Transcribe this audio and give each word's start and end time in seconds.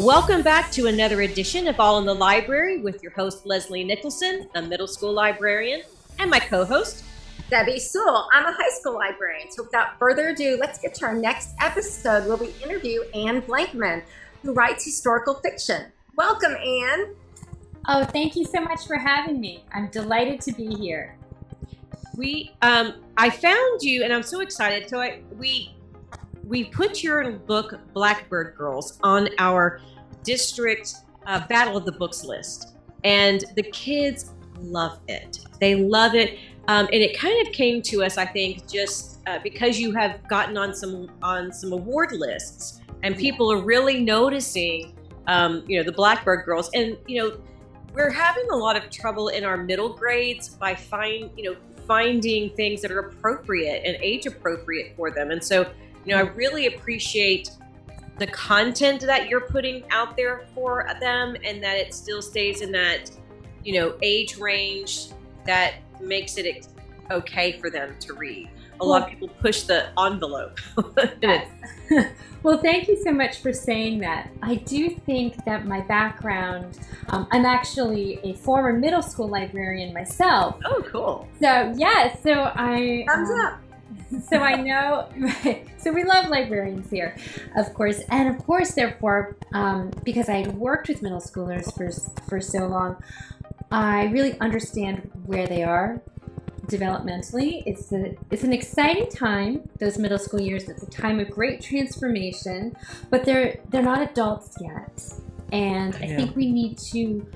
Welcome 0.00 0.42
back 0.42 0.72
to 0.72 0.88
another 0.88 1.20
edition 1.20 1.68
of 1.68 1.78
All 1.78 1.98
in 1.98 2.04
the 2.04 2.14
Library 2.14 2.78
with 2.78 3.00
your 3.00 3.12
host, 3.12 3.46
Leslie 3.46 3.84
Nicholson, 3.84 4.48
a 4.56 4.60
middle 4.60 4.88
school 4.88 5.12
librarian, 5.12 5.82
and 6.18 6.28
my 6.28 6.40
co 6.40 6.64
host, 6.64 7.04
Debbie 7.48 7.78
Sewell. 7.78 8.28
I'm 8.32 8.44
a 8.44 8.52
high 8.52 8.70
school 8.70 8.94
librarian. 8.94 9.52
So 9.52 9.62
without 9.62 9.96
further 10.00 10.30
ado, 10.30 10.58
let's 10.60 10.80
get 10.80 10.94
to 10.96 11.06
our 11.06 11.14
next 11.14 11.54
episode 11.60 12.26
where 12.26 12.36
we 12.36 12.52
interview 12.64 13.02
Anne 13.14 13.40
Blankman, 13.42 14.02
who 14.42 14.52
writes 14.52 14.84
historical 14.84 15.34
fiction. 15.34 15.86
Welcome, 16.16 16.56
Anne. 16.56 17.14
Oh, 17.86 18.04
thank 18.04 18.34
you 18.34 18.44
so 18.44 18.60
much 18.62 18.88
for 18.88 18.96
having 18.96 19.40
me. 19.40 19.62
I'm 19.72 19.88
delighted 19.90 20.40
to 20.40 20.52
be 20.52 20.74
here. 20.74 21.16
We, 22.16 22.50
um, 22.62 22.94
I 23.16 23.30
found 23.30 23.82
you, 23.82 24.02
and 24.02 24.12
I'm 24.12 24.24
so 24.24 24.40
excited. 24.40 24.88
So 24.88 25.00
I, 25.00 25.20
we, 25.38 25.72
we 26.46 26.64
put 26.64 27.02
your 27.02 27.32
book 27.32 27.78
Blackbird 27.92 28.56
Girls 28.56 28.98
on 29.02 29.28
our 29.38 29.80
district 30.22 30.94
uh, 31.26 31.46
Battle 31.46 31.76
of 31.76 31.84
the 31.84 31.92
Books 31.92 32.24
list, 32.24 32.76
and 33.02 33.44
the 33.56 33.62
kids 33.62 34.32
love 34.60 35.00
it. 35.08 35.40
They 35.60 35.74
love 35.74 36.14
it, 36.14 36.38
um, 36.68 36.86
and 36.92 37.02
it 37.02 37.18
kind 37.18 37.46
of 37.46 37.52
came 37.52 37.82
to 37.82 38.02
us, 38.04 38.18
I 38.18 38.26
think, 38.26 38.68
just 38.70 39.20
uh, 39.26 39.38
because 39.42 39.78
you 39.78 39.92
have 39.92 40.26
gotten 40.28 40.56
on 40.56 40.74
some 40.74 41.10
on 41.22 41.52
some 41.52 41.72
award 41.72 42.12
lists, 42.12 42.80
and 43.02 43.16
people 43.16 43.50
are 43.50 43.62
really 43.62 44.00
noticing, 44.02 44.94
um, 45.26 45.64
you 45.66 45.78
know, 45.78 45.84
the 45.84 45.92
Blackbird 45.92 46.44
Girls, 46.44 46.70
and 46.74 46.96
you 47.06 47.22
know, 47.22 47.38
we're 47.94 48.10
having 48.10 48.46
a 48.50 48.56
lot 48.56 48.76
of 48.76 48.90
trouble 48.90 49.28
in 49.28 49.44
our 49.44 49.56
middle 49.56 49.94
grades 49.94 50.50
by 50.50 50.74
find 50.74 51.30
you 51.36 51.50
know 51.50 51.56
finding 51.86 52.48
things 52.56 52.80
that 52.80 52.90
are 52.90 53.00
appropriate 53.00 53.82
and 53.84 53.96
age 54.02 54.26
appropriate 54.26 54.94
for 54.96 55.10
them, 55.10 55.30
and 55.30 55.42
so 55.42 55.70
you 56.04 56.14
know, 56.14 56.18
I 56.18 56.26
really 56.28 56.66
appreciate 56.66 57.50
the 58.18 58.26
content 58.28 59.00
that 59.00 59.28
you're 59.28 59.40
putting 59.48 59.84
out 59.90 60.16
there 60.16 60.46
for 60.54 60.88
them 61.00 61.36
and 61.44 61.62
that 61.62 61.76
it 61.76 61.94
still 61.94 62.22
stays 62.22 62.60
in 62.60 62.70
that, 62.72 63.10
you 63.64 63.80
know, 63.80 63.94
age 64.02 64.36
range 64.36 65.08
that 65.46 65.74
makes 66.00 66.36
it 66.36 66.66
okay 67.10 67.52
for 67.52 67.70
them 67.70 67.94
to 68.00 68.14
read. 68.14 68.48
A 68.80 68.84
lot 68.84 69.02
of 69.02 69.08
people 69.08 69.28
push 69.28 69.62
the 69.62 69.86
envelope. 69.98 70.58
Yes. 71.22 71.48
well, 72.42 72.58
thank 72.58 72.88
you 72.88 72.96
so 73.02 73.10
much 73.10 73.38
for 73.38 73.52
saying 73.52 73.98
that. 74.00 74.30
I 74.42 74.56
do 74.56 74.90
think 74.90 75.42
that 75.44 75.66
my 75.66 75.80
background, 75.82 76.78
um, 77.08 77.26
I'm 77.30 77.44
actually 77.44 78.20
a 78.22 78.34
former 78.34 78.72
middle 78.72 79.02
school 79.02 79.28
librarian 79.28 79.92
myself. 79.92 80.56
oh, 80.64 80.84
cool. 80.90 81.28
So, 81.40 81.72
yeah, 81.76 82.14
so 82.22 82.52
I. 82.54 83.04
Thumbs 83.08 83.30
um, 83.30 83.40
up. 83.40 83.63
So 84.22 84.38
I 84.38 84.56
know, 84.56 85.08
so 85.78 85.92
we 85.92 86.04
love 86.04 86.28
librarians 86.28 86.90
here, 86.90 87.16
of 87.56 87.72
course, 87.74 88.00
and 88.10 88.34
of 88.34 88.44
course, 88.44 88.72
therefore, 88.72 89.36
um, 89.52 89.90
because 90.04 90.28
I 90.28 90.36
had 90.36 90.56
worked 90.56 90.88
with 90.88 91.02
middle 91.02 91.20
schoolers 91.20 91.74
for 91.76 91.90
for 92.28 92.40
so 92.40 92.66
long, 92.66 92.96
I 93.70 94.04
really 94.06 94.38
understand 94.40 95.10
where 95.26 95.46
they 95.46 95.62
are 95.62 96.02
developmentally. 96.66 97.62
It's 97.66 97.92
a 97.92 98.14
it's 98.30 98.42
an 98.42 98.52
exciting 98.52 99.10
time. 99.10 99.68
Those 99.78 99.98
middle 99.98 100.18
school 100.18 100.40
years. 100.40 100.68
It's 100.68 100.82
a 100.82 100.90
time 100.90 101.20
of 101.20 101.30
great 101.30 101.60
transformation, 101.60 102.76
but 103.10 103.24
they're 103.24 103.60
they're 103.70 103.82
not 103.82 104.02
adults 104.02 104.56
yet, 104.60 105.02
and 105.52 105.94
I, 105.96 105.98
I 105.98 106.16
think 106.16 106.36
we 106.36 106.50
need 106.52 106.78
to 106.92 107.26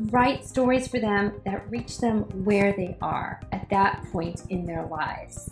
write 0.00 0.44
stories 0.44 0.88
for 0.88 0.98
them 0.98 1.40
that 1.44 1.68
reach 1.70 1.98
them 1.98 2.22
where 2.44 2.72
they 2.72 2.96
are 3.00 3.40
at 3.52 3.68
that 3.70 4.04
point 4.12 4.42
in 4.50 4.64
their 4.66 4.86
lives. 4.86 5.50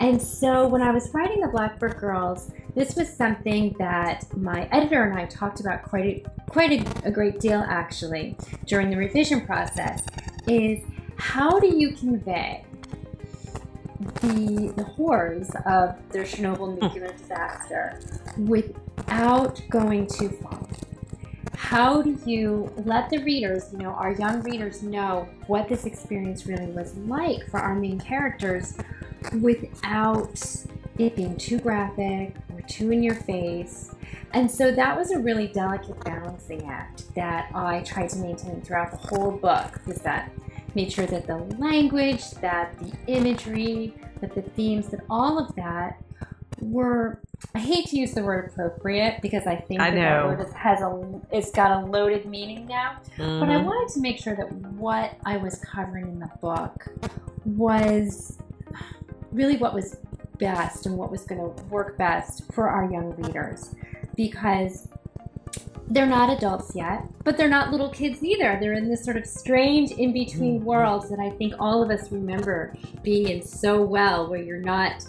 And 0.00 0.20
so 0.20 0.68
when 0.68 0.82
I 0.82 0.92
was 0.92 1.12
writing 1.12 1.40
the 1.40 1.48
Blackbird 1.48 1.98
Girls, 1.98 2.52
this 2.74 2.94
was 2.94 3.12
something 3.12 3.74
that 3.78 4.24
my 4.36 4.68
editor 4.70 5.02
and 5.02 5.18
I 5.18 5.26
talked 5.26 5.60
about 5.60 5.82
quite 5.82 6.04
a, 6.04 6.50
quite 6.50 6.70
a, 6.72 7.08
a 7.08 7.10
great 7.10 7.40
deal 7.40 7.64
actually 7.66 8.36
during 8.66 8.90
the 8.90 8.96
revision 8.96 9.44
process 9.44 10.02
is 10.46 10.80
how 11.16 11.58
do 11.58 11.66
you 11.66 11.92
convey 11.92 12.64
the, 14.20 14.72
the 14.76 14.84
horrors 14.84 15.50
of 15.66 15.96
the 16.10 16.20
Chernobyl 16.20 16.80
nuclear 16.80 17.10
hmm. 17.10 17.18
disaster 17.18 18.00
without 18.38 19.60
going 19.68 20.06
too 20.06 20.28
far? 20.28 20.60
How 21.58 22.00
do 22.00 22.16
you 22.24 22.72
let 22.86 23.10
the 23.10 23.18
readers, 23.18 23.72
you 23.72 23.78
know, 23.78 23.90
our 23.90 24.12
young 24.12 24.42
readers 24.42 24.82
know 24.82 25.28
what 25.48 25.68
this 25.68 25.86
experience 25.86 26.46
really 26.46 26.70
was 26.70 26.96
like 26.98 27.46
for 27.50 27.58
our 27.58 27.74
main 27.74 27.98
characters 27.98 28.78
without 29.40 30.40
it 30.98 31.16
being 31.16 31.36
too 31.36 31.58
graphic 31.58 32.36
or 32.54 32.62
too 32.62 32.92
in 32.92 33.02
your 33.02 33.16
face? 33.16 33.90
And 34.32 34.48
so 34.48 34.70
that 34.70 34.96
was 34.96 35.10
a 35.10 35.18
really 35.18 35.48
delicate 35.48 36.02
balancing 36.04 36.64
act 36.68 37.12
that 37.16 37.50
I 37.54 37.80
tried 37.80 38.10
to 38.10 38.18
maintain 38.18 38.62
throughout 38.62 38.92
the 38.92 39.08
whole 39.08 39.32
book 39.32 39.80
is 39.88 40.00
that 40.02 40.30
made 40.76 40.92
sure 40.92 41.06
that 41.06 41.26
the 41.26 41.38
language, 41.58 42.30
that 42.40 42.78
the 42.78 42.92
imagery, 43.08 43.94
that 44.20 44.32
the 44.34 44.42
themes, 44.42 44.88
that 44.88 45.00
all 45.10 45.38
of 45.38 45.54
that 45.56 46.00
were 46.60 47.20
I 47.54 47.60
hate 47.60 47.86
to 47.86 47.96
use 47.98 48.12
the 48.14 48.22
word 48.22 48.46
appropriate 48.50 49.20
because 49.22 49.46
I 49.46 49.56
think 49.56 49.80
I 49.80 49.90
that, 49.92 50.24
word 50.26 50.40
is- 50.40 50.52
has 50.54 50.80
a 50.80 51.20
it's 51.30 51.50
got 51.50 51.82
a 51.82 51.86
loaded 51.86 52.26
meaning 52.26 52.66
now. 52.66 52.96
But 53.16 53.48
I 53.48 53.54
Mhm. 53.60 53.64
wanted 53.64 53.92
to 53.94 54.00
make 54.00 54.18
sure 54.18 54.34
that 54.34 54.52
what 54.52 55.12
I 55.24 55.36
was 55.36 55.56
covering 55.60 56.06
in 56.08 56.18
the 56.18 56.30
book 56.40 56.88
was 57.46 58.38
really 59.32 59.56
what 59.56 59.72
was 59.74 59.96
best 60.38 60.86
and 60.86 60.96
what 60.96 61.10
was 61.10 61.24
going 61.24 61.40
to 61.40 61.62
work 61.64 61.96
best 61.96 62.50
for 62.52 62.68
our 62.68 62.90
young 62.90 63.14
readers 63.16 63.74
because 64.16 64.88
they're 65.90 66.06
not 66.06 66.30
adults 66.30 66.74
yet, 66.76 67.02
but 67.24 67.36
they're 67.38 67.48
not 67.48 67.70
little 67.70 67.88
kids 67.88 68.22
either. 68.22 68.58
They're 68.60 68.74
in 68.74 68.88
this 68.88 69.04
sort 69.04 69.16
of 69.16 69.26
strange 69.26 69.90
in 69.92 70.12
between 70.12 70.60
Mhm. 70.60 70.64
worlds 70.64 71.08
that 71.08 71.18
I 71.18 71.30
think 71.30 71.54
all 71.58 71.82
of 71.82 71.90
us 71.90 72.12
remember 72.12 72.74
being 73.02 73.28
in 73.28 73.42
so 73.42 73.80
well, 73.82 74.28
where 74.28 74.40
you're 74.42 74.60
not, 74.60 75.04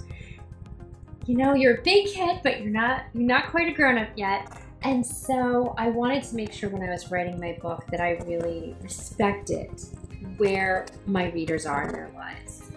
you 1.29 1.37
know, 1.37 1.53
you're 1.53 1.75
a 1.75 1.81
big 1.83 2.07
kid, 2.07 2.39
but 2.41 2.59
you're 2.59 2.71
not, 2.71 3.03
you're 3.13 3.21
not 3.21 3.51
quite 3.51 3.67
a 3.67 3.71
grown 3.71 3.99
up 3.99 4.09
yet. 4.15 4.51
And 4.81 5.05
so 5.05 5.75
I 5.77 5.89
wanted 5.89 6.23
to 6.23 6.35
make 6.35 6.51
sure 6.51 6.71
when 6.71 6.81
I 6.81 6.89
was 6.89 7.11
writing 7.11 7.39
my 7.39 7.55
book 7.61 7.85
that 7.91 8.01
I 8.01 8.13
really 8.25 8.75
respected 8.81 9.69
where 10.37 10.87
my 11.05 11.29
readers 11.29 11.67
are 11.67 11.85
in 11.85 11.93
their 11.93 12.09
lives. 12.15 12.71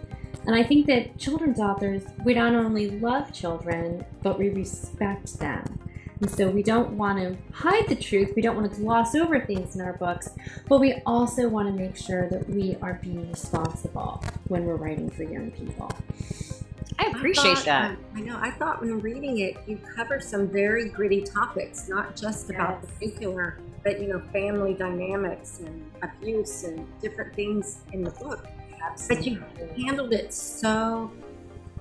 And 0.45 0.55
I 0.55 0.65
think 0.65 0.85
that 0.89 1.17
children's 1.17 1.61
authors, 1.61 2.03
we 2.27 2.35
not 2.35 2.55
only 2.55 2.91
love 2.91 3.33
children, 3.33 4.05
but 4.23 4.39
we 4.39 4.51
respect 4.51 5.39
them. 5.39 5.79
And 6.21 6.31
so 6.31 6.51
we 6.51 6.63
don't 6.63 6.91
want 6.91 7.21
to 7.21 7.39
hide 7.55 7.89
the 7.89 7.97
truth, 7.97 8.35
we 8.37 8.43
don't 8.43 8.55
want 8.55 8.71
to 8.71 8.79
gloss 8.79 9.15
over 9.15 9.41
things 9.41 9.77
in 9.77 9.81
our 9.81 9.95
books, 9.95 10.29
but 10.69 10.79
we 10.79 11.01
also 11.07 11.49
want 11.49 11.75
to 11.75 11.83
make 11.83 11.97
sure 11.97 12.29
that 12.29 12.51
we 12.51 12.77
are 12.83 13.01
being 13.03 13.31
responsible 13.31 14.23
when 14.49 14.67
we're 14.67 14.77
writing 14.77 15.09
for 15.09 15.23
young 15.23 15.51
people. 15.53 15.91
I 17.03 17.11
appreciate 17.11 17.59
thought, 17.59 17.65
that. 17.65 17.91
um, 17.91 17.99
I 18.15 18.21
know. 18.21 18.39
I 18.41 18.51
thought 18.51 18.81
when 18.81 19.01
reading 19.01 19.39
it, 19.39 19.57
you 19.67 19.79
cover 19.97 20.21
some 20.21 20.49
very 20.49 20.89
gritty 20.89 21.23
topics, 21.23 21.89
not 21.89 22.15
just 22.15 22.51
about 22.51 22.83
the 22.83 23.07
nuclear, 23.07 23.59
but 23.83 24.01
you 24.01 24.09
know, 24.09 24.23
family 24.33 24.75
dynamics 24.75 25.61
and 25.61 25.91
abuse 26.03 26.65
and 26.65 26.87
different 27.01 27.35
things 27.35 27.81
in 27.93 28.03
the 28.05 28.11
book. 28.11 28.47
But 29.09 29.27
you 29.27 29.43
handled 29.77 30.13
it 30.13 30.33
so, 30.33 31.11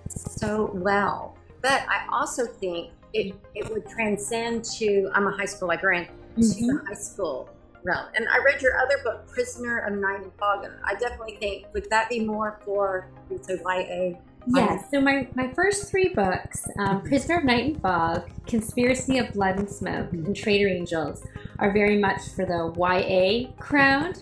so 0.07 0.71
well. 0.73 1.37
But 1.61 1.83
I 1.89 2.05
also 2.11 2.45
think 2.45 2.91
it, 3.13 3.35
it 3.53 3.69
would 3.69 3.87
transcend 3.87 4.63
to, 4.65 5.09
I'm 5.13 5.27
a 5.27 5.31
high 5.31 5.45
school 5.45 5.67
librarian, 5.67 6.07
to 6.35 6.41
the 6.41 6.83
high 6.87 6.93
school 6.93 7.49
realm. 7.83 8.07
And 8.15 8.27
I 8.29 8.37
read 8.43 8.61
your 8.61 8.77
other 8.79 8.97
book, 9.03 9.27
Prisoner 9.27 9.79
of 9.79 9.93
Night 9.95 10.21
and 10.21 10.31
Fog, 10.39 10.63
and 10.63 10.73
I 10.83 10.93
definitely 10.93 11.37
think, 11.39 11.65
would 11.73 11.89
that 11.89 12.09
be 12.09 12.19
more 12.19 12.59
for, 12.63 13.07
say, 13.41 13.59
YA? 13.63 14.17
Yes. 14.47 14.89
So 14.89 14.99
my, 14.99 15.27
my 15.35 15.53
first 15.53 15.89
three 15.89 16.09
books, 16.09 16.67
um, 16.79 17.01
Prisoner 17.03 17.37
of 17.39 17.43
Night 17.43 17.65
and 17.65 17.81
Fog, 17.81 18.29
Conspiracy 18.47 19.17
of 19.17 19.31
Blood 19.33 19.59
and 19.59 19.69
Smoke, 19.69 20.11
and 20.13 20.35
Traitor 20.35 20.67
Angels, 20.67 21.23
are 21.59 21.71
very 21.71 21.97
much 21.97 22.21
for 22.29 22.45
the 22.45 22.73
YA 22.75 23.51
crowd. 23.61 24.17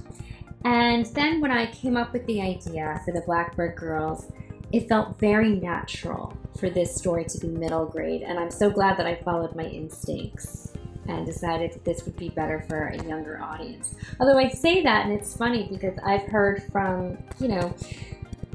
And 0.65 1.05
then 1.07 1.39
when 1.39 1.51
I 1.51 1.67
came 1.67 1.95
up 1.95 2.11
with 2.11 2.25
the 2.25 2.41
idea 2.41 3.01
for 3.05 3.13
the 3.13 3.21
Blackbird 3.21 3.77
Girls, 3.77 4.31
it 4.71 4.87
felt 4.87 5.17
very 5.19 5.51
natural 5.51 6.37
for 6.59 6.69
this 6.69 6.93
story 6.93 7.25
to 7.25 7.39
be 7.39 7.47
middle 7.47 7.85
grade. 7.85 8.21
And 8.21 8.37
I'm 8.37 8.51
so 8.51 8.69
glad 8.69 8.97
that 8.97 9.05
I 9.05 9.15
followed 9.15 9.55
my 9.55 9.63
instincts 9.63 10.73
and 11.07 11.25
decided 11.25 11.73
that 11.73 11.85
this 11.85 12.05
would 12.05 12.15
be 12.17 12.29
better 12.29 12.63
for 12.67 12.87
a 12.87 13.03
younger 13.07 13.41
audience. 13.41 13.95
Although 14.19 14.37
I 14.37 14.49
say 14.49 14.83
that, 14.83 15.05
and 15.05 15.13
it's 15.13 15.35
funny 15.35 15.67
because 15.71 15.97
I've 16.05 16.27
heard 16.27 16.63
from, 16.71 17.17
you 17.39 17.47
know, 17.47 17.73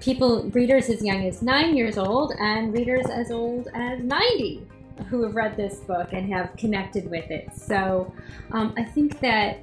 people, 0.05 0.43
readers 0.51 0.91
as 0.91 1.03
young 1.03 1.27
as 1.27 1.41
nine 1.41 1.75
years 1.75 1.97
old 1.97 2.35
and 2.39 2.75
readers 2.75 3.07
as 3.07 3.31
old 3.31 3.69
as 3.75 3.99
90 4.01 4.67
who 5.09 5.23
have 5.23 5.35
read 5.35 5.57
this 5.57 5.77
book 5.81 6.13
and 6.13 6.31
have 6.31 6.55
connected 6.57 7.11
with 7.11 7.31
it. 7.31 7.49
So 7.57 8.13
um, 8.53 8.75
I 8.77 8.85
think 8.85 9.19
that, 9.21 9.61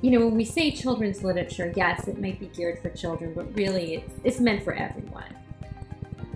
you 0.00 0.12
know, 0.12 0.24
when 0.24 0.36
we 0.36 0.44
say 0.44 0.70
children's 0.70 1.24
literature, 1.24 1.72
yes, 1.74 2.06
it 2.06 2.20
might 2.20 2.38
be 2.38 2.46
geared 2.46 2.78
for 2.80 2.88
children, 2.90 3.34
but 3.34 3.52
really 3.56 3.96
it's, 3.96 4.14
it's 4.22 4.40
meant 4.40 4.62
for 4.62 4.74
everyone. 4.74 5.34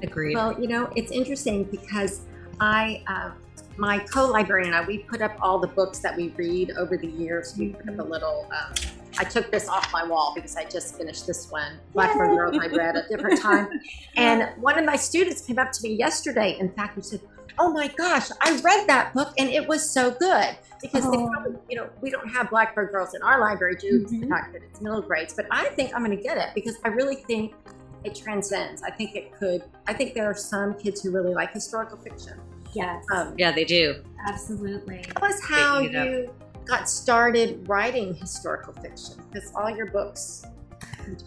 Agreed. 0.03 0.35
Well, 0.35 0.61
you 0.61 0.67
know, 0.67 0.93
it's 0.97 1.13
interesting 1.13 1.63
because 1.63 2.23
I 2.59 3.05
uh, 3.07 3.31
my 3.77 4.01
co-librarian 4.01 4.75
and 4.75 4.85
I, 4.85 4.87
we 4.87 4.99
put 4.99 5.23
up 5.23 5.33
all 5.41 5.61
the 5.61 5.69
books 5.69 6.01
that 6.01 6.17
we 6.17 6.29
read 6.31 6.73
over 6.73 6.97
the 6.97 7.07
years. 7.07 7.57
We 7.57 7.69
put 7.69 7.89
up 7.89 8.01
a 8.01 8.03
little. 8.03 8.51
Um, 8.51 8.75
I 9.19 9.25
took 9.25 9.51
this 9.51 9.69
off 9.69 9.93
my 9.93 10.05
wall 10.05 10.33
because 10.35 10.57
I 10.57 10.65
just 10.65 10.97
finished 10.97 11.27
this 11.27 11.51
one, 11.51 11.79
Blackbird 11.93 12.31
Girls. 12.31 12.59
I 12.61 12.67
read 12.69 12.97
at 12.97 13.05
a 13.05 13.09
different 13.09 13.41
time, 13.41 13.69
and 14.17 14.49
one 14.61 14.79
of 14.79 14.85
my 14.85 14.97
students 14.97 15.43
came 15.43 15.59
up 15.59 15.73
to 15.73 15.83
me 15.83 15.95
yesterday. 15.95 16.57
In 16.59 16.71
fact, 16.73 16.97
he 16.97 17.03
said, 17.03 17.21
"Oh 17.59 17.71
my 17.73 17.89
gosh, 17.89 18.31
I 18.41 18.59
read 18.61 18.87
that 18.89 19.13
book 19.15 19.33
and 19.39 19.49
it 19.49 19.67
was 19.69 19.89
so 19.89 20.11
good." 20.13 20.57
Because 20.81 21.05
they 21.13 21.17
Oh. 21.17 21.29
probably, 21.33 21.57
you 21.71 21.77
know, 21.77 21.89
we 22.01 22.11
don't 22.11 22.29
have 22.29 22.51
Blackbird 22.51 22.91
Girls 22.91 23.15
in 23.15 23.23
our 23.23 23.39
library 23.41 23.77
due 23.77 24.05
to 24.05 24.21
the 24.21 24.27
fact 24.27 24.53
that 24.53 24.63
it's 24.65 24.81
middle 24.81 25.01
grades. 25.01 25.33
But 25.33 25.47
I 25.51 25.67
think 25.77 25.95
I'm 25.95 26.05
going 26.05 26.17
to 26.17 26.21
get 26.23 26.37
it 26.39 26.49
because 26.57 26.77
I 26.85 26.89
really 26.89 27.15
think 27.17 27.55
it 28.03 28.17
transcends. 28.17 28.83
I 28.83 28.91
think 28.91 29.15
it 29.15 29.33
could. 29.33 29.63
I 29.87 29.93
think 29.93 30.15
there 30.15 30.29
are 30.29 30.35
some 30.35 30.75
kids 30.75 31.01
who 31.03 31.13
really 31.13 31.35
like 31.35 31.53
historical 31.53 31.99
fiction. 31.99 32.41
Yes, 32.75 33.05
Um, 33.13 33.35
Yeah, 33.39 33.53
they 33.53 33.65
do. 33.65 34.03
absolutely. 34.27 35.03
Tell 35.03 35.25
us 35.25 35.41
how 35.45 35.81
Picking 35.83 35.95
it 35.95 35.99
up. 35.99 36.07
you 36.09 36.35
got 36.67 36.89
started 36.89 37.69
writing 37.69 38.15
historical 38.15 38.73
fiction 38.75 39.17
because 39.31 39.53
all 39.55 39.71
your 39.71 39.87
books. 39.87 40.45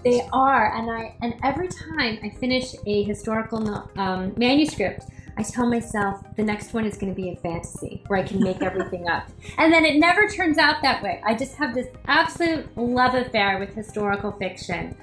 They 0.03 0.25
are, 0.31 0.73
and 0.73 0.89
I 0.89 1.15
and 1.21 1.35
every 1.43 1.67
time 1.67 2.17
I 2.23 2.29
finish 2.39 2.75
a 2.85 3.03
historical 3.03 3.89
um, 3.97 4.33
manuscript, 4.37 5.03
I 5.37 5.43
tell 5.43 5.69
myself 5.69 6.23
the 6.37 6.43
next 6.43 6.73
one 6.73 6.85
is 6.85 6.97
going 6.97 7.13
to 7.13 7.21
be 7.21 7.31
a 7.31 7.35
fantasy 7.35 8.01
where 8.07 8.17
I 8.19 8.23
can 8.23 8.41
make 8.41 8.61
everything 8.61 9.09
up, 9.09 9.27
and 9.57 9.73
then 9.73 9.83
it 9.83 9.97
never 9.97 10.27
turns 10.29 10.57
out 10.57 10.81
that 10.81 11.03
way. 11.03 11.21
I 11.25 11.35
just 11.35 11.55
have 11.55 11.73
this 11.73 11.87
absolute 12.07 12.65
love 12.77 13.15
affair 13.15 13.59
with 13.59 13.73
historical 13.75 14.31
fiction, 14.31 14.95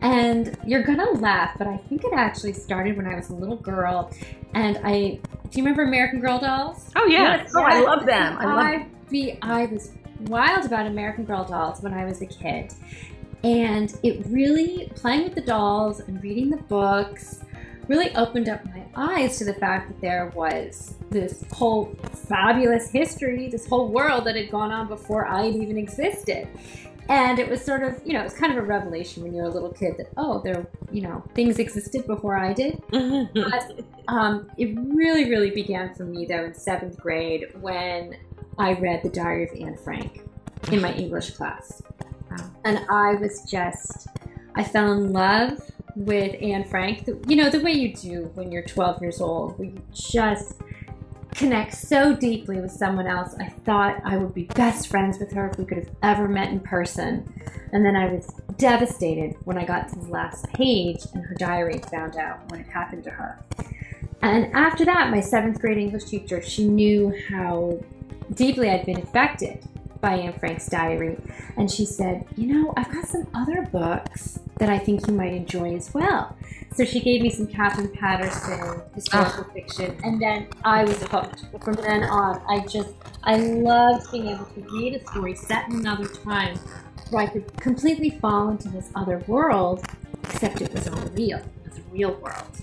and 0.00 0.56
you're 0.66 0.82
gonna 0.82 1.10
laugh, 1.12 1.56
but 1.58 1.66
I 1.66 1.76
think 1.76 2.04
it 2.04 2.12
actually 2.14 2.54
started 2.54 2.96
when 2.96 3.06
I 3.06 3.14
was 3.16 3.28
a 3.28 3.34
little 3.34 3.56
girl, 3.56 4.10
and 4.54 4.78
I. 4.84 5.20
Do 5.50 5.60
you 5.60 5.64
remember 5.66 5.84
American 5.84 6.18
Girl 6.18 6.40
dolls? 6.40 6.90
Oh 6.96 7.06
yeah. 7.06 7.46
Oh, 7.54 7.62
I 7.62 7.80
love 7.80 8.06
them. 8.06 8.36
I 8.38 8.44
love 8.46 8.58
I 8.58 8.93
be 9.10 9.38
I 9.42 9.66
was 9.66 9.92
wild 10.20 10.64
about 10.64 10.86
American 10.86 11.24
Girl 11.24 11.44
dolls 11.44 11.82
when 11.82 11.94
I 11.94 12.04
was 12.04 12.22
a 12.22 12.26
kid. 12.26 12.72
And 13.42 13.94
it 14.02 14.24
really 14.26 14.90
playing 14.94 15.24
with 15.24 15.34
the 15.34 15.42
dolls 15.42 16.00
and 16.00 16.22
reading 16.22 16.50
the 16.50 16.56
books 16.56 17.44
really 17.88 18.14
opened 18.16 18.48
up 18.48 18.64
my 18.64 18.82
eyes 18.96 19.36
to 19.38 19.44
the 19.44 19.54
fact 19.54 19.88
that 19.88 20.00
there 20.00 20.32
was 20.34 20.94
this 21.10 21.44
whole 21.52 21.94
fabulous 22.28 22.90
history, 22.90 23.48
this 23.48 23.66
whole 23.66 23.88
world 23.88 24.24
that 24.24 24.36
had 24.36 24.50
gone 24.50 24.72
on 24.72 24.88
before 24.88 25.26
I 25.26 25.46
had 25.46 25.56
even 25.56 25.76
existed. 25.76 26.48
And 27.08 27.38
it 27.38 27.48
was 27.48 27.62
sort 27.62 27.82
of, 27.82 28.00
you 28.06 28.14
know, 28.14 28.20
it 28.20 28.24
was 28.24 28.32
kind 28.32 28.50
of 28.50 28.58
a 28.58 28.62
revelation 28.62 29.22
when 29.22 29.34
you're 29.34 29.44
a 29.44 29.50
little 29.50 29.72
kid 29.72 29.98
that, 29.98 30.08
oh, 30.16 30.40
there, 30.42 30.66
you 30.90 31.02
know, 31.02 31.22
things 31.34 31.58
existed 31.58 32.06
before 32.06 32.36
I 32.36 32.52
did. 32.54 32.82
But 33.34 33.80
um, 34.08 34.50
it 34.56 34.76
really, 34.78 35.28
really 35.28 35.50
began 35.50 35.94
for 35.94 36.04
me 36.04 36.24
though 36.24 36.44
in 36.44 36.54
seventh 36.54 36.98
grade 36.98 37.48
when 37.60 38.16
I 38.58 38.74
read 38.74 39.02
The 39.02 39.08
Diary 39.08 39.44
of 39.44 39.60
Anne 39.60 39.76
Frank 39.76 40.22
in 40.70 40.80
my 40.80 40.92
English 40.92 41.30
class. 41.30 41.82
Wow. 42.30 42.50
And 42.64 42.86
I 42.90 43.14
was 43.14 43.42
just, 43.50 44.08
I 44.54 44.62
fell 44.64 44.92
in 44.92 45.12
love 45.12 45.58
with 45.96 46.40
Anne 46.40 46.64
Frank. 46.64 47.08
You 47.26 47.36
know, 47.36 47.50
the 47.50 47.60
way 47.60 47.72
you 47.72 47.94
do 47.94 48.30
when 48.34 48.52
you're 48.52 48.62
12 48.62 49.02
years 49.02 49.20
old, 49.20 49.58
where 49.58 49.68
you 49.68 49.82
just 49.92 50.54
connect 51.34 51.74
so 51.74 52.14
deeply 52.14 52.60
with 52.60 52.70
someone 52.70 53.06
else. 53.06 53.34
I 53.40 53.48
thought 53.48 54.00
I 54.04 54.16
would 54.16 54.34
be 54.34 54.44
best 54.44 54.88
friends 54.88 55.18
with 55.18 55.32
her 55.32 55.50
if 55.50 55.58
we 55.58 55.64
could 55.64 55.78
have 55.78 55.90
ever 56.02 56.28
met 56.28 56.50
in 56.50 56.60
person. 56.60 57.28
And 57.72 57.84
then 57.84 57.96
I 57.96 58.06
was 58.06 58.28
devastated 58.56 59.34
when 59.44 59.58
I 59.58 59.64
got 59.64 59.88
to 59.88 59.98
the 59.98 60.06
last 60.06 60.46
page 60.52 61.00
and 61.12 61.24
her 61.24 61.34
diary 61.34 61.80
found 61.90 62.16
out 62.16 62.48
what 62.50 62.60
had 62.60 62.68
happened 62.68 63.02
to 63.04 63.10
her. 63.10 63.44
And 64.22 64.54
after 64.54 64.84
that, 64.84 65.10
my 65.10 65.20
seventh 65.20 65.60
grade 65.60 65.76
English 65.76 66.04
teacher, 66.04 66.40
she 66.40 66.66
knew 66.66 67.12
how 67.28 67.80
deeply 68.32 68.70
I'd 68.70 68.86
been 68.86 68.98
affected 69.00 69.64
by 70.00 70.16
Anne 70.16 70.34
Frank's 70.34 70.68
diary. 70.68 71.16
And 71.56 71.70
she 71.70 71.86
said, 71.86 72.26
You 72.36 72.46
know, 72.46 72.74
I've 72.76 72.92
got 72.92 73.06
some 73.08 73.26
other 73.34 73.62
books 73.62 74.38
that 74.58 74.68
I 74.68 74.78
think 74.78 75.06
you 75.06 75.14
might 75.14 75.32
enjoy 75.32 75.74
as 75.74 75.92
well. 75.94 76.36
So 76.74 76.84
she 76.84 77.00
gave 77.00 77.22
me 77.22 77.30
some 77.30 77.46
Katherine 77.46 77.88
Paterson 77.88 78.82
historical 78.94 79.46
ah. 79.48 79.52
fiction, 79.52 79.96
and 80.02 80.20
then 80.20 80.48
I 80.64 80.84
was 80.84 81.02
hooked. 81.04 81.44
From 81.62 81.74
then 81.74 82.02
on, 82.02 82.42
I 82.48 82.66
just, 82.66 82.90
I 83.22 83.36
loved 83.36 84.10
being 84.10 84.28
able 84.28 84.44
to 84.44 84.60
read 84.60 84.94
a 84.94 85.06
story 85.06 85.34
set 85.36 85.68
in 85.68 85.76
another 85.76 86.08
time 86.08 86.58
where 87.10 87.22
I 87.22 87.26
could 87.26 87.56
completely 87.60 88.10
fall 88.10 88.48
into 88.48 88.68
this 88.68 88.90
other 88.94 89.18
world, 89.26 89.86
except 90.24 90.60
it 90.60 90.72
was 90.74 90.88
all 90.88 91.06
real. 91.14 91.38
It 91.38 91.70
was 91.70 91.78
a 91.78 91.82
real 91.92 92.14
world. 92.14 92.58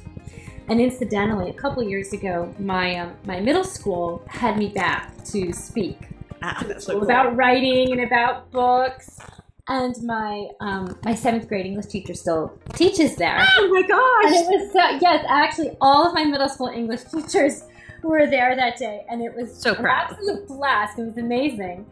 And 0.70 0.80
incidentally, 0.80 1.50
a 1.50 1.54
couple 1.54 1.84
years 1.84 2.14
ago, 2.14 2.54
my 2.60 2.96
um, 2.98 3.14
my 3.26 3.40
middle 3.40 3.64
school 3.64 4.24
had 4.28 4.58
me 4.58 4.70
back 4.70 5.24
to 5.26 5.52
speak 5.54 5.98
Ah, 6.42 6.64
so 6.80 6.94
cool. 6.94 7.04
about 7.04 7.36
writing 7.36 7.92
and 7.92 8.02
about 8.02 8.52
books. 8.52 9.20
And 9.68 9.96
my 10.04 10.48
um, 10.60 10.98
my 11.04 11.14
seventh 11.16 11.48
grade 11.48 11.66
English 11.66 11.88
teacher 11.88 12.14
still 12.14 12.58
teaches 12.74 13.16
there. 13.16 13.38
Oh 13.58 13.68
my 13.70 13.82
gosh! 13.88 14.26
And 14.26 14.54
it 14.54 14.60
was 14.62 14.72
so 14.74 14.98
yes, 15.02 15.26
actually, 15.30 15.78
all 15.82 16.08
of 16.08 16.14
my 16.14 16.24
middle 16.26 16.50
school 16.50 16.68
English 16.68 17.04
teachers 17.14 17.64
were 18.02 18.26
there 18.28 18.56
that 18.56 18.78
day, 18.78 19.06
and 19.10 19.22
it 19.22 19.36
was 19.36 19.54
So 19.62 19.72
an 19.76 19.82
proud. 19.84 20.12
absolute 20.12 20.48
blast. 20.48 20.98
It 21.00 21.04
was 21.06 21.18
amazing. 21.18 21.86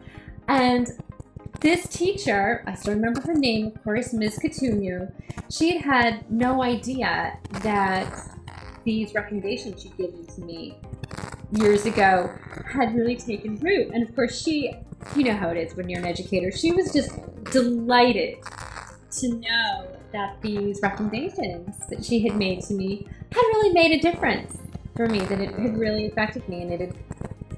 And 0.48 0.88
this 1.60 1.86
teacher, 1.88 2.64
I 2.66 2.74
still 2.74 2.94
remember 2.94 3.20
her 3.20 3.34
name, 3.34 3.66
of 3.68 3.84
course, 3.84 4.12
Ms. 4.12 4.38
Catumu. 4.42 5.12
She 5.50 5.78
had 5.78 5.82
had 5.84 6.30
no 6.30 6.62
idea 6.62 7.38
that 7.62 8.12
these 8.84 9.14
recommendations 9.14 9.82
she'd 9.82 9.96
given 9.96 10.26
to 10.26 10.40
me 10.40 10.76
years 11.52 11.86
ago 11.86 12.32
had 12.66 12.94
really 12.94 13.16
taken 13.16 13.56
root. 13.56 13.90
And 13.92 14.08
of 14.08 14.14
course, 14.14 14.40
she, 14.40 14.72
you 15.16 15.24
know 15.24 15.36
how 15.36 15.48
it 15.48 15.56
is 15.56 15.74
when 15.76 15.88
you're 15.88 16.00
an 16.00 16.06
educator, 16.06 16.50
she 16.50 16.72
was 16.72 16.92
just 16.92 17.10
delighted 17.50 18.38
to 19.18 19.34
know 19.34 19.86
that 20.12 20.40
these 20.42 20.80
recommendations 20.82 21.76
that 21.88 22.04
she 22.04 22.20
had 22.20 22.36
made 22.36 22.62
to 22.62 22.74
me 22.74 23.06
had 23.32 23.40
really 23.40 23.72
made 23.72 23.92
a 23.92 24.00
difference 24.00 24.56
for 24.96 25.06
me, 25.08 25.20
that 25.20 25.40
it 25.40 25.54
had 25.54 25.78
really 25.78 26.06
affected 26.06 26.48
me, 26.48 26.62
and 26.62 26.72
it 26.72 26.80
had 26.80 26.96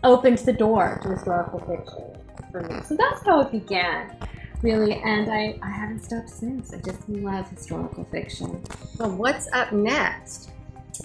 opened 0.04 0.38
the 0.38 0.52
door 0.52 1.00
to 1.02 1.08
historical 1.10 1.58
fiction 1.60 2.04
for 2.50 2.62
me. 2.62 2.80
So 2.84 2.96
that's 2.96 3.24
how 3.24 3.40
it 3.40 3.50
began, 3.50 4.16
really, 4.62 4.94
and 4.94 5.30
I, 5.30 5.58
I 5.62 5.70
haven't 5.70 6.04
stopped 6.04 6.30
since. 6.30 6.72
I 6.72 6.78
just 6.78 7.08
love 7.08 7.48
historical 7.48 8.04
fiction. 8.04 8.62
Well, 8.98 9.10
what's 9.10 9.48
up 9.52 9.72
next? 9.72 10.50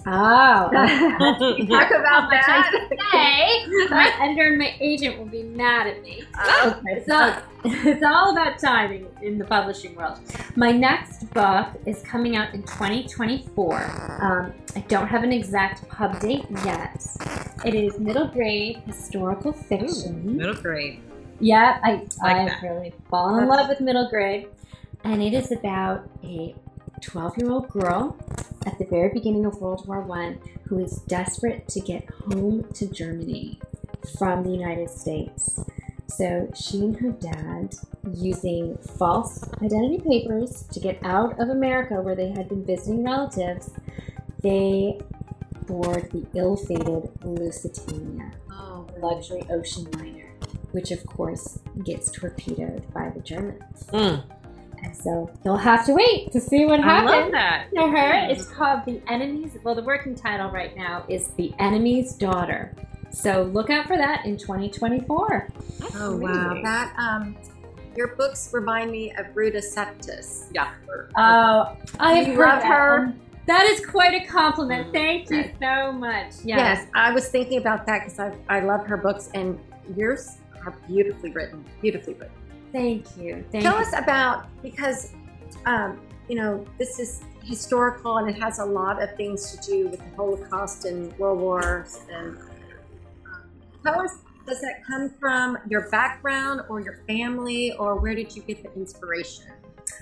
Oh. 0.06 0.68
Talk 1.68 1.90
about 1.90 2.30
that. 2.30 2.88
Hey, 3.10 3.64
my 3.90 4.12
editor 4.20 4.48
and 4.48 4.58
my 4.58 4.74
agent 4.80 5.18
will 5.18 5.26
be 5.26 5.42
mad 5.44 5.86
at 5.86 6.02
me. 6.02 6.24
Oh, 6.38 6.80
Okay, 6.86 7.04
so 7.08 7.36
it's 7.64 8.02
all 8.04 8.32
about 8.32 8.58
timing 8.58 9.06
in 9.22 9.38
the 9.38 9.44
publishing 9.44 9.94
world. 9.96 10.18
My 10.56 10.70
next 10.72 11.24
book 11.32 11.68
is 11.86 12.02
coming 12.02 12.36
out 12.36 12.54
in 12.54 12.62
2024. 12.62 14.18
Um, 14.22 14.52
I 14.76 14.80
don't 14.88 15.06
have 15.08 15.22
an 15.24 15.32
exact 15.32 15.88
pub 15.88 16.20
date 16.20 16.44
yet. 16.64 17.04
It 17.64 17.74
is 17.74 17.98
middle 17.98 18.28
grade 18.28 18.78
historical 18.86 19.52
fiction. 19.52 20.36
Middle 20.36 20.54
grade. 20.54 21.00
Yeah, 21.40 21.78
I, 21.82 21.92
Like 22.22 22.36
I've 22.36 22.48
that. 22.48 22.62
really 22.62 22.92
fallen 23.10 23.42
in 23.42 23.48
love 23.48 23.68
with 23.68 23.80
middle 23.80 24.08
grade. 24.08 24.48
And 25.04 25.22
it 25.22 25.32
is 25.32 25.52
about 25.52 26.08
a 26.24 26.54
12 27.00 27.38
year 27.38 27.50
old 27.50 27.68
girl 27.68 28.16
at 28.66 28.78
the 28.78 28.84
very 28.84 29.08
beginning 29.08 29.44
of 29.44 29.60
World 29.60 29.86
War 29.86 30.00
One 30.00 30.38
who 30.68 30.78
is 30.78 30.98
desperate 31.08 31.66
to 31.68 31.80
get 31.80 32.08
home 32.10 32.66
to 32.74 32.86
Germany 32.86 33.58
from 34.18 34.42
the 34.44 34.50
United 34.50 34.90
States. 34.90 35.60
So 36.06 36.50
she 36.54 36.78
and 36.78 36.96
her 36.96 37.10
dad, 37.10 37.74
using 38.12 38.76
false 38.78 39.44
identity 39.62 39.98
papers 39.98 40.64
to 40.72 40.80
get 40.80 40.98
out 41.04 41.38
of 41.38 41.48
America 41.48 42.00
where 42.00 42.16
they 42.16 42.30
had 42.30 42.48
been 42.48 42.64
visiting 42.64 43.04
relatives, 43.04 43.70
they 44.42 44.98
board 45.66 46.10
the 46.12 46.26
ill 46.34 46.56
fated 46.56 47.10
Lusitania 47.22 48.32
Oh, 48.50 48.86
luxury 49.00 49.42
ocean 49.50 49.90
liner, 49.92 50.32
which 50.72 50.90
of 50.90 51.04
course 51.06 51.58
gets 51.84 52.10
torpedoed 52.10 52.92
by 52.92 53.10
the 53.10 53.20
Germans. 53.20 53.84
Mm, 53.88 54.24
so 54.92 55.30
you'll 55.44 55.56
have 55.56 55.84
to 55.86 55.92
wait 55.94 56.30
to 56.32 56.40
see 56.40 56.64
what 56.66 56.80
happens. 56.80 57.10
I 57.12 57.14
love 57.24 57.32
happens 57.32 57.32
that. 57.32 57.68
to 57.74 57.90
her. 57.90 58.30
It's 58.30 58.44
called 58.46 58.80
The 58.86 59.00
Enemy's, 59.08 59.56
well, 59.62 59.74
the 59.74 59.82
working 59.82 60.14
title 60.14 60.50
right 60.50 60.76
now 60.76 61.04
is 61.08 61.28
The 61.36 61.52
Enemy's 61.58 62.14
Daughter. 62.14 62.74
So 63.10 63.44
look 63.44 63.70
out 63.70 63.86
for 63.86 63.96
that 63.96 64.26
in 64.26 64.36
2024. 64.36 65.48
oh 65.94 66.16
wow! 66.16 66.60
That 66.62 66.94
um, 66.98 67.36
your 67.96 68.08
books 68.08 68.50
remind 68.52 68.90
me 68.90 69.12
of 69.16 69.34
Ruta 69.34 69.58
Sepetys. 69.58 70.50
Yeah. 70.52 70.72
Oh, 71.16 71.74
I 71.98 72.12
have 72.14 72.28
You 72.28 72.34
heard 72.34 72.46
love 72.48 72.62
that, 72.62 72.66
her? 72.68 73.04
and 73.04 73.20
That 73.46 73.64
is 73.64 73.84
quite 73.86 74.12
a 74.22 74.26
compliment. 74.26 74.92
Thank 74.92 75.30
you 75.30 75.50
so 75.60 75.90
much. 75.90 76.32
Yes. 76.44 76.44
Yes, 76.44 76.86
I 76.94 77.10
was 77.12 77.28
thinking 77.28 77.58
about 77.58 77.86
that 77.86 78.00
because 78.04 78.18
I 78.20 78.34
I 78.48 78.60
love 78.60 78.86
her 78.86 78.98
books 78.98 79.30
and 79.34 79.58
yours 79.96 80.36
are 80.66 80.74
beautifully 80.86 81.30
written. 81.30 81.64
Beautifully 81.80 82.12
written. 82.14 82.34
Thank 82.72 83.16
you. 83.16 83.44
Thank 83.50 83.64
Tell 83.64 83.76
you. 83.76 83.82
us 83.82 83.92
about 83.96 84.48
because 84.62 85.12
um, 85.66 86.00
you 86.28 86.36
know 86.36 86.64
this 86.78 86.98
is 86.98 87.22
historical 87.44 88.18
and 88.18 88.28
it 88.28 88.40
has 88.40 88.58
a 88.58 88.64
lot 88.64 89.02
of 89.02 89.16
things 89.16 89.56
to 89.56 89.70
do 89.70 89.88
with 89.88 90.00
the 90.00 90.16
Holocaust 90.16 90.84
and 90.84 91.16
World 91.18 91.40
Wars 91.40 92.00
and 92.12 92.36
um, 92.36 93.50
tell 93.82 94.00
us, 94.00 94.18
does 94.46 94.60
that 94.60 94.84
come 94.86 95.10
from 95.18 95.58
your 95.68 95.88
background 95.90 96.62
or 96.68 96.80
your 96.80 97.00
family, 97.06 97.72
or 97.78 97.96
where 97.96 98.14
did 98.14 98.34
you 98.34 98.42
get 98.42 98.62
the 98.62 98.72
inspiration 98.74 99.46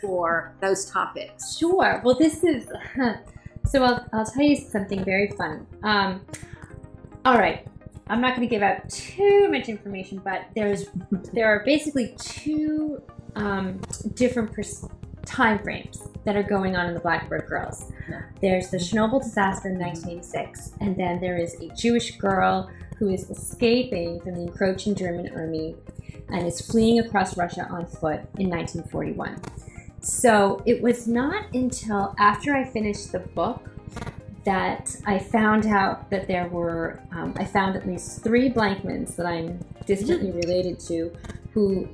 for 0.01 0.55
those 0.61 0.91
topics? 0.91 1.57
Sure. 1.57 2.01
Well, 2.05 2.17
this 2.17 2.45
is 2.45 2.69
so. 3.67 3.83
I'll, 3.83 4.07
I'll 4.13 4.27
tell 4.27 4.43
you 4.43 4.57
something 4.57 5.05
very 5.05 5.33
funny. 5.37 5.61
Um, 5.83 6.21
all 7.25 7.39
right. 7.39 7.67
I'm 8.09 8.21
not 8.21 8.37
going 8.37 8.47
to 8.47 8.53
give 8.53 8.63
out 8.63 8.89
too 8.89 9.49
much 9.51 9.69
information, 9.69 10.21
but 10.25 10.47
there's 10.55 10.87
there 11.33 11.47
are 11.47 11.65
basically 11.65 12.15
two 12.19 13.03
um, 13.35 13.81
different 14.15 14.53
pers- 14.53 14.87
time 15.25 15.59
frames 15.59 16.07
that 16.25 16.37
are 16.37 16.43
going 16.43 16.77
on 16.77 16.87
in 16.87 16.95
the 16.95 17.01
Blackbird 17.01 17.47
Girls. 17.47 17.91
Yeah. 18.09 18.23
There's 18.41 18.71
the 18.71 18.79
Chernobyl 18.79 19.23
disaster 19.23 19.69
in 19.69 19.79
1986, 19.79 20.73
and 20.81 20.97
then 20.97 21.21
there 21.21 21.37
is 21.37 21.55
a 21.61 21.69
Jewish 21.75 22.17
girl 22.17 22.71
who 22.99 23.09
is 23.09 23.29
escaping 23.29 24.21
from 24.21 24.35
the 24.35 24.43
encroaching 24.43 24.95
German 24.95 25.31
army 25.35 25.75
and 26.29 26.47
is 26.47 26.61
fleeing 26.61 27.01
across 27.01 27.37
Russia 27.37 27.67
on 27.71 27.87
foot 27.87 28.21
in 28.39 28.49
1941. 28.49 29.41
So 30.01 30.63
it 30.65 30.81
was 30.81 31.07
not 31.07 31.53
until 31.55 32.15
after 32.19 32.55
I 32.55 32.65
finished 32.65 33.13
the 33.13 33.19
book 33.19 33.69
that 34.47 34.97
I 35.05 35.19
found 35.19 35.67
out 35.67 36.09
that 36.11 36.27
there 36.29 36.49
were, 36.49 37.01
um, 37.13 37.35
I 37.37 37.45
found 37.45 37.77
at 37.77 37.87
least 37.87 38.23
three 38.23 38.49
Blankmans 38.49 39.17
that 39.17 39.27
I'm 39.27 39.59
distantly 39.87 40.31
related 40.31 40.79
to 40.81 41.13
who 41.53 41.89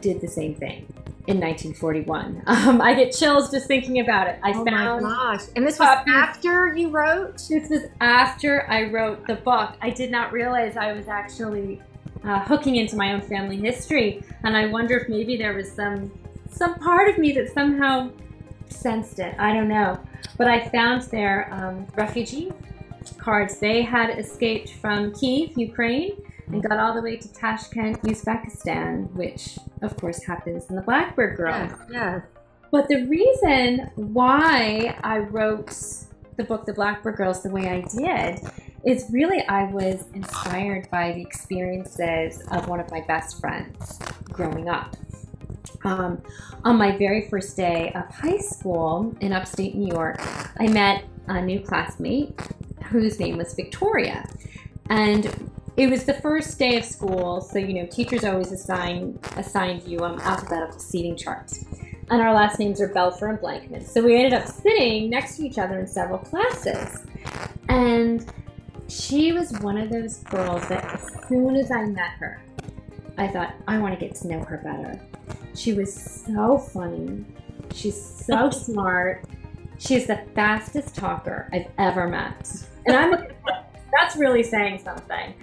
did 0.00 0.20
the 0.20 0.28
same 0.28 0.54
thing 0.54 0.86
in 1.26 1.40
1941. 1.40 2.44
Um, 2.46 2.80
I 2.80 2.94
get 2.94 3.12
chills 3.12 3.50
just 3.50 3.66
thinking 3.66 4.00
about 4.00 4.28
it. 4.28 4.38
I 4.42 4.52
oh 4.54 4.64
my 4.64 5.00
gosh! 5.00 5.42
And 5.56 5.66
this 5.66 5.78
was 5.78 5.88
copies- 5.88 6.14
after 6.14 6.74
you 6.76 6.90
wrote. 6.90 7.38
this 7.48 7.68
was 7.68 7.82
after 8.00 8.68
I 8.70 8.84
wrote 8.84 9.26
the 9.26 9.34
book. 9.34 9.74
I 9.80 9.90
did 9.90 10.10
not 10.10 10.32
realize 10.32 10.76
I 10.76 10.92
was 10.92 11.08
actually 11.08 11.82
uh, 12.24 12.40
hooking 12.40 12.76
into 12.76 12.96
my 12.96 13.12
own 13.12 13.20
family 13.20 13.56
history, 13.56 14.22
and 14.44 14.56
I 14.56 14.66
wonder 14.66 14.96
if 14.96 15.08
maybe 15.08 15.36
there 15.36 15.54
was 15.54 15.70
some 15.70 16.12
some 16.50 16.74
part 16.76 17.08
of 17.08 17.18
me 17.18 17.32
that 17.32 17.52
somehow 17.52 18.10
sensed 18.68 19.18
it. 19.18 19.34
I 19.38 19.52
don't 19.52 19.68
know, 19.68 19.98
but 20.36 20.48
I 20.48 20.68
found 20.68 21.02
their 21.02 21.52
um, 21.52 21.86
refugee 21.96 22.52
cards. 23.18 23.58
They 23.58 23.82
had 23.82 24.18
escaped 24.18 24.70
from 24.74 25.12
Kiev, 25.14 25.56
Ukraine, 25.56 26.22
and 26.48 26.62
got 26.62 26.78
all 26.78 26.94
the 26.94 27.02
way 27.02 27.16
to 27.16 27.32
Tashkent, 27.32 28.02
Uzbekistan, 28.02 29.10
which 29.12 29.58
of 29.82 29.96
course 29.96 30.22
happens 30.24 30.68
in 30.68 30.76
the 30.76 30.82
Blackbird 30.82 31.36
Girl. 31.36 31.50
Yeah, 31.50 31.76
yeah. 31.90 32.20
But 32.70 32.88
the 32.88 33.06
reason 33.06 33.90
why 33.94 34.98
I 35.02 35.18
wrote 35.18 35.74
the 36.36 36.44
book 36.44 36.66
The 36.66 36.74
Blackbird 36.74 37.16
Girls 37.16 37.42
the 37.42 37.50
way 37.50 37.68
I 37.68 37.80
did 37.80 38.40
is 38.84 39.06
really 39.10 39.42
I 39.48 39.64
was 39.64 40.04
inspired 40.14 40.88
by 40.90 41.12
the 41.12 41.20
experiences 41.20 42.42
of 42.50 42.68
one 42.68 42.78
of 42.78 42.90
my 42.90 43.00
best 43.02 43.40
friends 43.40 43.98
growing 44.24 44.68
up. 44.68 44.96
Um, 45.86 46.20
on 46.64 46.76
my 46.76 46.96
very 46.96 47.28
first 47.28 47.56
day 47.56 47.92
of 47.94 48.12
high 48.12 48.38
school 48.38 49.16
in 49.20 49.32
upstate 49.32 49.74
New 49.74 49.86
York, 49.86 50.20
I 50.58 50.66
met 50.66 51.04
a 51.28 51.40
new 51.40 51.60
classmate 51.60 52.38
whose 52.90 53.18
name 53.20 53.38
was 53.38 53.54
Victoria. 53.54 54.28
And 54.90 55.50
it 55.76 55.88
was 55.88 56.04
the 56.04 56.14
first 56.14 56.58
day 56.58 56.76
of 56.76 56.84
school, 56.84 57.40
so 57.40 57.58
you 57.58 57.74
know, 57.74 57.86
teachers 57.86 58.24
always 58.24 58.50
assign 58.50 59.18
assigned 59.36 59.84
you 59.84 60.00
um, 60.00 60.18
alphabetical 60.20 60.78
seating 60.78 61.16
charts 61.16 61.64
and 62.10 62.22
our 62.22 62.32
last 62.32 62.58
names 62.58 62.80
are 62.80 62.88
Belfer 62.88 63.30
and 63.30 63.38
Blankman. 63.38 63.86
So 63.86 64.02
we 64.02 64.16
ended 64.16 64.34
up 64.34 64.46
sitting 64.46 65.10
next 65.10 65.36
to 65.36 65.44
each 65.44 65.58
other 65.58 65.78
in 65.78 65.86
several 65.86 66.18
classes. 66.18 67.04
And 67.68 68.24
she 68.88 69.32
was 69.32 69.52
one 69.60 69.76
of 69.76 69.90
those 69.90 70.18
girls 70.18 70.66
that 70.68 70.84
as 70.84 71.28
soon 71.28 71.56
as 71.56 71.70
I 71.70 71.84
met 71.86 72.10
her, 72.18 72.40
I 73.18 73.28
thought, 73.28 73.54
I 73.66 73.78
want 73.78 73.98
to 73.98 74.04
get 74.04 74.14
to 74.16 74.28
know 74.28 74.40
her 74.44 74.58
better. 74.58 75.00
She 75.56 75.72
was 75.72 75.92
so 75.92 76.58
funny. 76.58 77.24
She's 77.72 78.00
so 78.00 78.50
smart. 78.50 79.24
She's 79.78 80.06
the 80.06 80.20
fastest 80.34 80.94
talker 80.94 81.48
I've 81.52 81.70
ever 81.78 82.08
met. 82.08 82.66
And 82.86 82.96
I'm 82.96 83.26
that's 83.92 84.16
really 84.16 84.42
saying 84.42 84.80
something. 84.80 85.34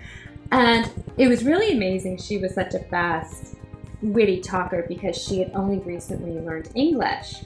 And 0.51 0.89
it 1.17 1.27
was 1.27 1.43
really 1.43 1.71
amazing. 1.71 2.17
She 2.17 2.37
was 2.37 2.53
such 2.53 2.73
a 2.75 2.79
fast 2.79 3.55
witty 4.01 4.41
talker 4.41 4.85
because 4.87 5.17
she 5.17 5.39
had 5.39 5.51
only 5.55 5.79
recently 5.79 6.39
learned 6.39 6.69
English. 6.75 7.43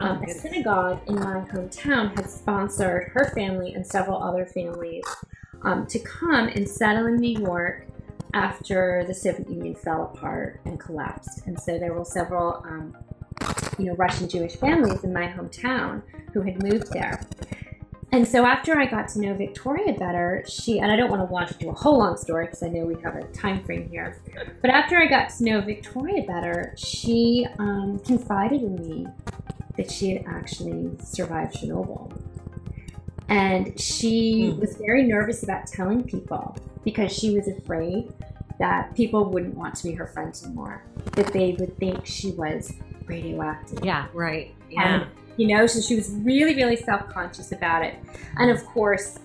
Um, 0.00 0.22
a 0.24 0.30
synagogue 0.30 1.00
in 1.06 1.16
my 1.16 1.40
hometown 1.52 2.16
had 2.16 2.28
sponsored 2.28 3.10
her 3.14 3.30
family 3.34 3.74
and 3.74 3.86
several 3.86 4.22
other 4.22 4.46
families 4.46 5.04
um, 5.62 5.86
to 5.88 5.98
come 5.98 6.48
and 6.48 6.68
settle 6.68 7.06
in 7.06 7.16
New 7.16 7.38
York 7.38 7.86
after 8.34 9.04
the 9.06 9.14
Soviet 9.14 9.48
Union 9.48 9.74
fell 9.74 10.04
apart 10.04 10.60
and 10.64 10.78
collapsed. 10.78 11.46
And 11.46 11.58
so 11.58 11.78
there 11.78 11.92
were 11.92 12.04
several, 12.04 12.62
um, 12.66 12.96
you 13.78 13.86
know, 13.86 13.94
Russian 13.94 14.28
Jewish 14.28 14.56
families 14.56 15.04
in 15.04 15.12
my 15.12 15.26
hometown 15.26 16.02
who 16.32 16.42
had 16.42 16.62
moved 16.62 16.92
there. 16.92 17.20
And 18.12 18.26
so 18.26 18.44
after 18.44 18.76
I 18.76 18.86
got 18.86 19.08
to 19.10 19.20
know 19.20 19.34
Victoria 19.34 19.92
better, 19.92 20.44
she 20.48 20.80
and 20.80 20.90
I 20.90 20.96
don't 20.96 21.10
want 21.10 21.26
to 21.26 21.32
launch 21.32 21.52
into 21.52 21.68
a 21.68 21.74
whole 21.74 21.98
long 21.98 22.16
story 22.16 22.46
because 22.46 22.62
I 22.62 22.68
know 22.68 22.84
we 22.84 23.00
have 23.02 23.14
a 23.14 23.22
time 23.28 23.62
frame 23.62 23.88
here. 23.88 24.20
But 24.60 24.70
after 24.70 24.96
I 24.96 25.06
got 25.06 25.30
to 25.30 25.44
know 25.44 25.60
Victoria 25.60 26.24
better, 26.24 26.74
she 26.76 27.46
um, 27.60 28.00
confided 28.04 28.62
in 28.62 28.74
me 28.76 29.06
that 29.76 29.90
she 29.90 30.16
had 30.16 30.26
actually 30.26 30.90
survived 31.04 31.54
Chernobyl. 31.54 32.12
And 33.30 33.78
she 33.80 34.50
Hmm. 34.50 34.60
was 34.60 34.76
very 34.76 35.04
nervous 35.04 35.42
about 35.42 35.66
telling 35.66 36.02
people 36.02 36.56
because 36.84 37.12
she 37.12 37.34
was 37.34 37.48
afraid 37.48 38.12
that 38.58 38.94
people 38.94 39.24
wouldn't 39.24 39.56
want 39.56 39.74
to 39.76 39.84
be 39.84 39.92
her 39.92 40.06
friends 40.06 40.44
anymore, 40.44 40.82
that 41.12 41.28
they 41.32 41.56
would 41.58 41.76
think 41.78 42.04
she 42.04 42.32
was 42.32 42.74
radioactive 43.06 43.82
Yeah, 43.84 44.06
right. 44.12 44.54
Yeah. 44.70 45.00
and 45.02 45.06
you 45.36 45.46
know 45.48 45.66
so 45.66 45.80
she 45.80 45.96
was 45.96 46.10
really 46.22 46.54
really 46.54 46.76
self-conscious 46.76 47.50
about 47.52 47.82
it 47.84 47.94
and 48.38 48.50
of 48.50 48.64
course 48.66 49.18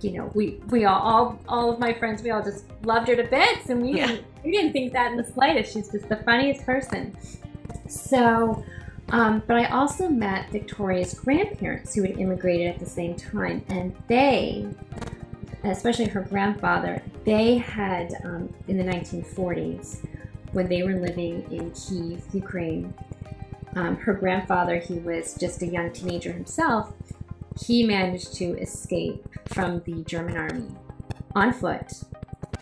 you 0.00 0.12
know 0.12 0.30
we 0.34 0.60
we 0.70 0.84
all 0.86 1.00
all, 1.00 1.40
all 1.48 1.72
of 1.72 1.78
my 1.78 1.92
friends 1.92 2.22
we 2.22 2.30
all 2.30 2.42
just 2.42 2.64
loved 2.84 3.06
her 3.08 3.14
to 3.16 3.24
bits 3.24 3.68
and 3.68 3.82
we 3.82 3.92
Yeah. 3.98 4.06
didn't 4.06 4.24
we 4.44 4.50
didn't 4.52 4.72
think 4.72 4.92
that 4.94 5.10
in 5.12 5.16
the 5.16 5.24
slightest 5.24 5.72
she's 5.74 5.88
just 5.90 6.08
the 6.08 6.16
funniest 6.16 6.64
person 6.64 7.14
so 7.88 8.64
um, 9.10 9.42
but 9.46 9.56
I 9.56 9.66
also 9.66 10.08
met 10.08 10.50
Victoria's 10.50 11.14
grandparents 11.14 11.94
who 11.94 12.02
had 12.02 12.18
immigrated 12.18 12.68
at 12.68 12.78
the 12.78 12.86
same 12.86 13.14
time, 13.16 13.64
and 13.68 13.94
they, 14.06 14.66
especially 15.64 16.06
her 16.06 16.22
grandfather, 16.22 17.02
they 17.24 17.56
had 17.56 18.14
um, 18.24 18.52
in 18.68 18.76
the 18.76 18.84
1940s, 18.84 20.06
when 20.52 20.68
they 20.68 20.82
were 20.82 20.94
living 20.94 21.50
in 21.50 21.70
Kiev, 21.70 22.22
Ukraine, 22.32 22.92
um, 23.76 23.96
her 23.96 24.14
grandfather, 24.14 24.78
he 24.78 24.94
was 24.94 25.34
just 25.34 25.62
a 25.62 25.66
young 25.66 25.92
teenager 25.92 26.32
himself, 26.32 26.92
he 27.60 27.86
managed 27.86 28.34
to 28.34 28.56
escape 28.58 29.26
from 29.46 29.80
the 29.80 30.04
German 30.04 30.36
army 30.36 30.68
on 31.34 31.52
foot 31.52 31.92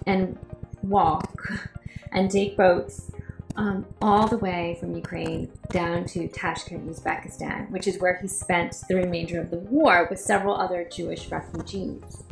and 0.07 0.39
walk 0.83 1.49
and 2.13 2.31
take 2.31 2.57
boats 2.57 3.11
um, 3.57 3.87
all 4.03 4.27
the 4.27 4.39
way 4.39 4.77
from 4.79 4.95
Ukraine 4.95 5.51
down 5.71 6.05
to 6.07 6.29
Tashkent, 6.29 6.89
Uzbekistan, 6.89 7.71
which 7.71 7.87
is 7.87 7.99
where 7.99 8.17
he 8.17 8.29
spent 8.29 8.83
the 8.89 8.97
remainder 8.97 9.41
of 9.41 9.51
the 9.51 9.59
war 9.59 10.07
with 10.11 10.21
several 10.21 10.55
other 10.55 10.85
Jewish 10.85 11.29
refugees. 11.31 12.25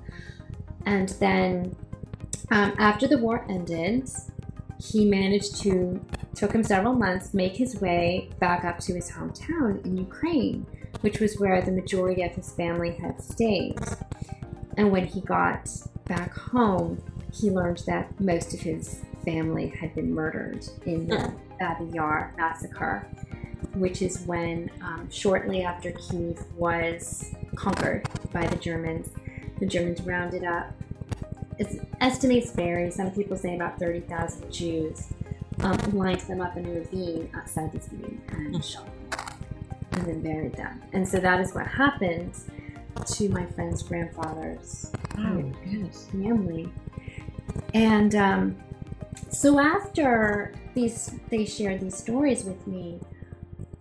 And 0.86 1.08
then 1.20 1.74
um, 2.50 2.74
after 2.78 3.08
the 3.08 3.18
war 3.18 3.46
ended, 3.48 4.10
he 4.78 5.06
managed 5.06 5.56
to 5.62 6.04
took 6.34 6.52
him 6.52 6.64
several 6.64 6.94
months 6.94 7.32
make 7.32 7.56
his 7.56 7.80
way 7.80 8.28
back 8.40 8.64
up 8.64 8.78
to 8.80 8.92
his 8.92 9.10
hometown 9.10 9.84
in 9.84 9.96
Ukraine, 9.96 10.66
which 11.00 11.20
was 11.20 11.38
where 11.38 11.62
the 11.62 11.70
majority 11.70 12.22
of 12.22 12.32
his 12.32 12.52
family 12.52 12.90
had 12.90 13.22
stayed. 13.22 13.78
And 14.76 14.90
when 14.90 15.06
he 15.06 15.20
got 15.20 15.70
back 16.06 16.36
home, 16.36 17.02
he 17.32 17.50
learned 17.50 17.82
that 17.86 18.20
most 18.20 18.52
of 18.52 18.60
his 18.60 19.02
family 19.24 19.68
had 19.68 19.94
been 19.94 20.12
murdered 20.14 20.66
in 20.86 21.06
the 21.06 21.32
Babi 21.58 21.86
Yar 21.94 22.34
massacre, 22.36 23.06
which 23.74 24.02
is 24.02 24.20
when, 24.22 24.70
um, 24.82 25.08
shortly 25.10 25.62
after 25.62 25.92
Kiev 25.92 26.44
was 26.56 27.34
conquered 27.56 28.08
by 28.32 28.46
the 28.46 28.56
Germans, 28.56 29.10
the 29.58 29.66
Germans 29.66 30.00
rounded 30.02 30.44
up. 30.44 30.72
It's, 31.58 31.76
estimates 32.00 32.50
vary. 32.52 32.90
Some 32.90 33.10
people 33.12 33.36
say 33.36 33.54
about 33.54 33.78
30,000 33.78 34.52
Jews 34.52 35.08
um, 35.60 35.78
lined 35.92 36.20
them 36.22 36.40
up 36.40 36.56
in 36.56 36.66
a 36.66 36.70
ravine 36.70 37.30
outside 37.34 37.72
the 37.72 37.80
city 37.80 38.18
and 38.30 38.64
shot 38.64 38.86
them 39.10 39.20
and 39.92 40.06
then 40.06 40.20
buried 40.20 40.54
them. 40.54 40.82
And 40.92 41.06
so 41.06 41.18
that 41.18 41.40
is 41.40 41.54
what 41.54 41.66
happened 41.66 42.34
to 43.06 43.28
my 43.28 43.46
friend's 43.46 43.82
grandfather's 43.82 44.90
Oh, 45.16 45.52
family. 46.10 46.68
And 47.72 48.14
um, 48.16 48.56
so 49.30 49.58
after 49.58 50.54
these, 50.74 51.14
they 51.30 51.44
shared 51.44 51.80
these 51.80 51.96
stories 51.96 52.44
with 52.44 52.66
me. 52.66 53.00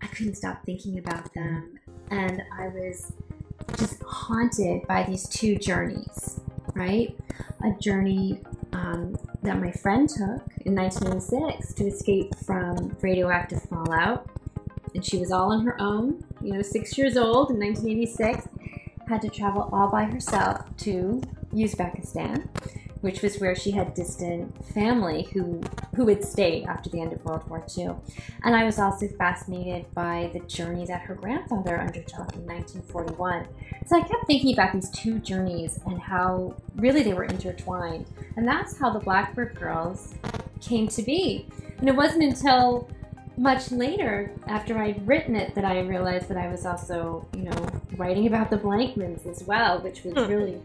I 0.02 0.08
couldn't 0.08 0.36
stop 0.36 0.66
thinking 0.66 1.00
about 1.00 1.34
them, 1.34 1.80
and 2.12 2.42
I 2.58 2.68
was 2.68 3.14
just 3.78 4.02
haunted 4.04 4.86
by 4.88 5.04
these 5.04 5.28
two 5.30 5.56
journeys. 5.56 6.40
Right, 6.76 7.16
a 7.64 7.72
journey 7.80 8.42
um, 8.74 9.16
that 9.44 9.60
my 9.60 9.72
friend 9.72 10.10
took 10.10 10.42
in 10.66 10.76
1986 10.76 11.74
to 11.76 11.86
escape 11.86 12.36
from 12.46 12.96
radioactive 13.02 13.62
fallout. 13.64 14.28
And 14.96 15.06
she 15.06 15.18
was 15.18 15.32
all 15.32 15.52
on 15.52 15.66
her 15.66 15.80
own, 15.80 16.24
you 16.42 16.54
know, 16.54 16.62
six 16.62 16.98
years 16.98 17.18
old 17.18 17.52
in 17.52 17.60
1986, 17.60 18.48
had 19.08 19.22
to 19.22 19.30
travel 19.30 19.70
all 19.72 19.90
by 19.90 20.06
herself 20.06 20.62
to 20.78 21.22
Uzbekistan 21.54 22.48
which 23.04 23.22
was 23.22 23.38
where 23.38 23.54
she 23.54 23.72
had 23.72 23.94
distant 23.94 24.66
family 24.68 25.28
who 25.34 25.62
who 25.94 26.08
had 26.08 26.24
stayed 26.24 26.66
after 26.66 26.90
the 26.90 27.02
end 27.02 27.12
of 27.12 27.24
World 27.26 27.48
War 27.50 27.62
II. 27.78 27.92
And 28.46 28.56
I 28.56 28.64
was 28.64 28.80
also 28.80 29.10
fascinated 29.10 29.94
by 29.94 30.30
the 30.32 30.40
journey 30.40 30.86
that 30.86 31.02
her 31.02 31.14
grandfather 31.14 31.82
undertook 31.82 32.34
in 32.34 32.46
1941. 32.48 33.46
So 33.88 33.98
I 33.98 34.02
kept 34.04 34.26
thinking 34.26 34.54
about 34.54 34.72
these 34.72 34.90
two 34.90 35.20
journeys 35.20 35.82
and 35.86 36.00
how 36.00 36.56
really 36.78 37.04
they 37.04 37.14
were 37.14 37.26
intertwined. 37.26 38.06
And 38.38 38.48
that's 38.48 38.80
how 38.80 38.90
the 38.90 39.00
Blackbird 39.00 39.60
Girls 39.60 40.16
came 40.62 40.88
to 40.88 41.04
be. 41.04 41.46
And 41.80 41.90
it 41.90 41.96
wasn't 41.98 42.24
until 42.24 42.90
much 43.36 43.70
later, 43.70 44.32
after 44.48 44.78
I'd 44.78 45.06
written 45.06 45.36
it, 45.36 45.56
that 45.56 45.66
I 45.66 45.82
realized 45.82 46.30
that 46.30 46.38
I 46.38 46.48
was 46.48 46.66
also, 46.66 47.28
you 47.36 47.44
know, 47.44 47.68
writing 47.98 48.28
about 48.28 48.50
the 48.50 48.58
Blankmans 48.58 49.28
as 49.28 49.44
well, 49.44 49.82
which 49.82 50.04
was 50.04 50.14
hmm. 50.14 50.32
really 50.32 50.62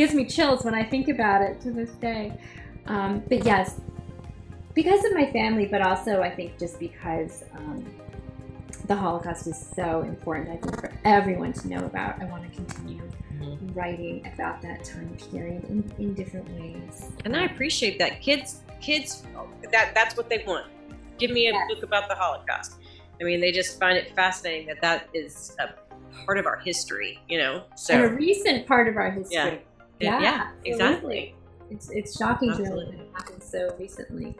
gives 0.00 0.14
me 0.14 0.24
chills 0.24 0.64
when 0.64 0.74
I 0.74 0.82
think 0.82 1.08
about 1.08 1.42
it 1.42 1.60
to 1.60 1.70
this 1.70 1.90
day. 1.90 2.32
Um, 2.86 3.22
but 3.28 3.44
yes, 3.44 3.82
because 4.72 5.04
of 5.04 5.12
my 5.12 5.30
family, 5.30 5.66
but 5.66 5.82
also 5.82 6.22
I 6.22 6.30
think 6.34 6.58
just 6.58 6.80
because 6.80 7.44
um, 7.54 7.84
the 8.86 8.96
Holocaust 8.96 9.46
is 9.46 9.62
so 9.76 10.00
important, 10.00 10.48
I 10.48 10.56
think 10.56 10.80
for 10.80 10.90
everyone 11.04 11.52
to 11.52 11.68
know 11.68 11.84
about. 11.84 12.18
I 12.22 12.24
want 12.24 12.48
to 12.48 12.56
continue 12.56 13.02
mm-hmm. 13.40 13.78
writing 13.78 14.26
about 14.32 14.62
that 14.62 14.84
time 14.84 15.14
period 15.30 15.64
in, 15.64 15.92
in 15.98 16.14
different 16.14 16.48
ways. 16.58 17.10
And 17.26 17.36
I 17.36 17.44
appreciate 17.44 17.98
that 17.98 18.22
kids, 18.22 18.62
kids, 18.80 19.24
that 19.70 19.92
that's 19.94 20.16
what 20.16 20.30
they 20.30 20.42
want. 20.46 20.66
Give 21.18 21.30
me 21.30 21.48
a 21.48 21.52
yes. 21.52 21.68
book 21.68 21.82
about 21.82 22.08
the 22.08 22.14
Holocaust. 22.14 22.76
I 23.20 23.24
mean, 23.24 23.38
they 23.38 23.52
just 23.52 23.78
find 23.78 23.98
it 23.98 24.16
fascinating 24.16 24.66
that 24.68 24.80
that 24.80 25.10
is 25.12 25.54
a 25.58 25.74
part 26.24 26.38
of 26.38 26.46
our 26.46 26.56
history, 26.56 27.18
you 27.28 27.36
know. 27.36 27.64
So 27.76 27.92
and 27.92 28.04
a 28.04 28.08
recent 28.08 28.66
part 28.66 28.88
of 28.88 28.96
our 28.96 29.10
history. 29.10 29.36
Yeah. 29.36 29.58
Yeah, 30.00 30.20
yeah 30.20 30.50
exactly. 30.64 31.34
It's 31.70 31.90
it's 31.90 32.16
shocking 32.16 32.50
Absolutely. 32.50 32.86
to 32.86 32.92
know 32.92 32.98
that 32.98 33.00
it 33.00 33.10
happened 33.14 33.42
so 33.42 33.76
recently. 33.78 34.36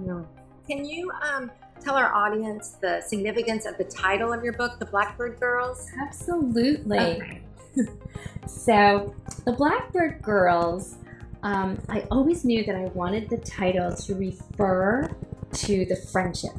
No. 0.00 0.26
Can 0.68 0.84
you 0.84 1.10
um, 1.22 1.50
tell 1.80 1.96
our 1.96 2.12
audience 2.12 2.76
the 2.80 3.00
significance 3.00 3.66
of 3.66 3.76
the 3.76 3.84
title 3.84 4.32
of 4.32 4.42
your 4.42 4.54
book, 4.54 4.78
The 4.78 4.86
Blackbird 4.86 5.38
Girls? 5.38 5.90
Absolutely. 6.00 6.98
Okay. 6.98 7.40
so, 8.46 9.14
The 9.44 9.52
Blackbird 9.52 10.22
Girls, 10.22 10.96
um, 11.42 11.78
I 11.88 12.06
always 12.10 12.44
knew 12.44 12.64
that 12.64 12.74
I 12.74 12.84
wanted 12.94 13.28
the 13.28 13.38
title 13.38 13.94
to 13.94 14.14
refer 14.14 15.10
to 15.52 15.84
the 15.84 15.96
friendship 15.96 16.52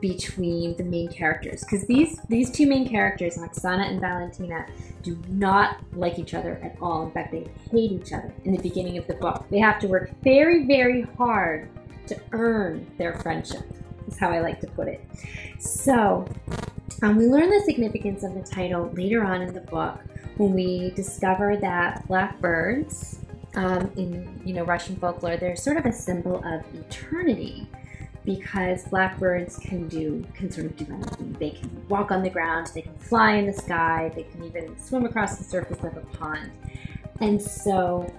between 0.00 0.76
the 0.76 0.84
main 0.84 1.08
characters 1.08 1.62
because 1.62 1.86
these 1.86 2.18
these 2.28 2.50
two 2.50 2.66
main 2.66 2.88
characters, 2.88 3.36
Oksana 3.36 3.88
and 3.88 4.00
Valentina, 4.00 4.66
do 5.02 5.18
not 5.28 5.78
like 5.94 6.18
each 6.18 6.34
other 6.34 6.60
at 6.62 6.76
all. 6.80 7.04
In 7.04 7.12
fact, 7.12 7.32
they 7.32 7.48
hate 7.70 7.92
each 7.92 8.12
other 8.12 8.32
in 8.44 8.52
the 8.52 8.62
beginning 8.62 8.98
of 8.98 9.06
the 9.06 9.14
book. 9.14 9.46
They 9.50 9.58
have 9.58 9.78
to 9.80 9.88
work 9.88 10.10
very, 10.22 10.66
very 10.66 11.02
hard 11.16 11.68
to 12.08 12.20
earn 12.32 12.86
their 12.98 13.14
friendship, 13.20 13.62
is 14.08 14.18
how 14.18 14.30
I 14.30 14.40
like 14.40 14.60
to 14.60 14.66
put 14.68 14.88
it. 14.88 15.04
So, 15.58 16.26
um, 17.02 17.16
we 17.16 17.26
learn 17.26 17.50
the 17.50 17.62
significance 17.64 18.22
of 18.22 18.34
the 18.34 18.42
title 18.42 18.90
later 18.94 19.24
on 19.24 19.42
in 19.42 19.52
the 19.52 19.60
book 19.60 20.00
when 20.36 20.52
we 20.52 20.90
discover 20.90 21.56
that 21.56 22.06
blackbirds 22.06 23.20
um, 23.54 23.90
in 23.96 24.40
you 24.44 24.52
know 24.52 24.64
Russian 24.64 24.96
folklore, 24.96 25.36
they're 25.36 25.56
sort 25.56 25.76
of 25.78 25.86
a 25.86 25.92
symbol 25.92 26.44
of 26.44 26.62
eternity 26.74 27.66
because 28.26 28.84
blackbirds 28.88 29.56
can 29.56 29.88
do 29.88 30.26
can 30.34 30.50
sort 30.50 30.66
of 30.66 30.76
do 30.76 30.84
anything. 30.92 31.36
They 31.38 31.50
can 31.50 31.88
walk 31.88 32.10
on 32.10 32.22
the 32.22 32.28
ground, 32.28 32.70
they 32.74 32.82
can 32.82 32.98
fly 32.98 33.36
in 33.36 33.46
the 33.46 33.52
sky, 33.52 34.12
they 34.14 34.24
can 34.24 34.44
even 34.44 34.76
swim 34.78 35.06
across 35.06 35.38
the 35.38 35.44
surface 35.44 35.78
of 35.78 35.96
a 35.96 36.00
pond. 36.18 36.50
And 37.20 37.40
so 37.40 38.12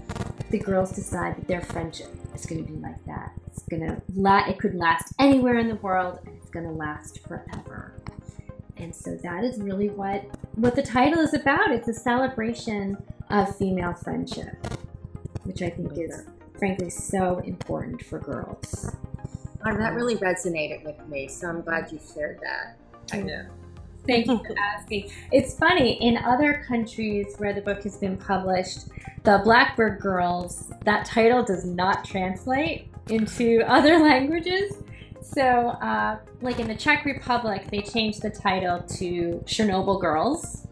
the 0.49 0.57
girls 0.57 0.93
decide 0.93 1.35
that 1.35 1.47
their 1.47 1.61
friendship 1.61 2.09
is 2.33 2.45
going 2.45 2.65
to 2.65 2.71
be 2.71 2.79
like 2.79 3.03
that. 3.05 3.33
It's 3.47 3.61
going 3.63 3.85
to 3.85 4.01
la- 4.15 4.47
it 4.47 4.57
could 4.57 4.73
last 4.73 5.13
anywhere 5.19 5.59
in 5.59 5.67
the 5.67 5.75
world 5.75 6.19
and 6.25 6.35
it's 6.37 6.49
going 6.49 6.65
to 6.65 6.71
last 6.71 7.19
forever. 7.27 7.93
And 8.77 8.95
so 8.95 9.15
that 9.17 9.43
is 9.43 9.59
really 9.59 9.89
what 9.89 10.23
what 10.55 10.75
the 10.75 10.83
title 10.83 11.19
is 11.19 11.33
about. 11.33 11.71
It's 11.71 11.89
a 11.89 11.93
celebration 11.93 12.97
of 13.29 13.55
female 13.57 13.93
friendship, 13.93 14.55
which 15.43 15.61
I 15.61 15.69
think 15.69 15.97
is 15.97 16.23
frankly 16.57 16.89
so 16.89 17.39
important 17.39 18.03
for 18.03 18.19
girls. 18.19 18.95
Oh, 19.65 19.75
that 19.75 19.93
really 19.95 20.15
resonated 20.15 20.83
with 20.85 21.07
me, 21.07 21.27
so 21.27 21.47
I'm 21.47 21.61
glad 21.61 21.91
you 21.91 21.99
shared 22.13 22.39
that. 22.41 22.77
I 23.11 23.21
know. 23.21 23.45
Thank 24.05 24.27
you 24.27 24.37
for 24.37 24.55
asking. 24.57 25.11
It's 25.31 25.57
funny, 25.57 26.01
in 26.01 26.17
other 26.17 26.63
countries 26.67 27.35
where 27.37 27.53
the 27.53 27.61
book 27.61 27.83
has 27.83 27.97
been 27.97 28.17
published, 28.17 28.87
the 29.23 29.41
Blackbird 29.43 29.99
Girls, 29.99 30.71
that 30.85 31.05
title 31.05 31.43
does 31.43 31.65
not 31.65 32.05
translate 32.05 32.89
into 33.09 33.61
other 33.67 33.99
languages. 33.99 34.77
So, 35.21 35.41
uh, 35.41 36.19
like 36.41 36.59
in 36.59 36.67
the 36.67 36.75
Czech 36.75 37.03
Republic, 37.03 37.67
they 37.69 37.81
changed 37.81 38.21
the 38.21 38.29
title 38.29 38.81
to 38.97 39.43
Chernobyl 39.45 39.99
Girls, 39.99 40.65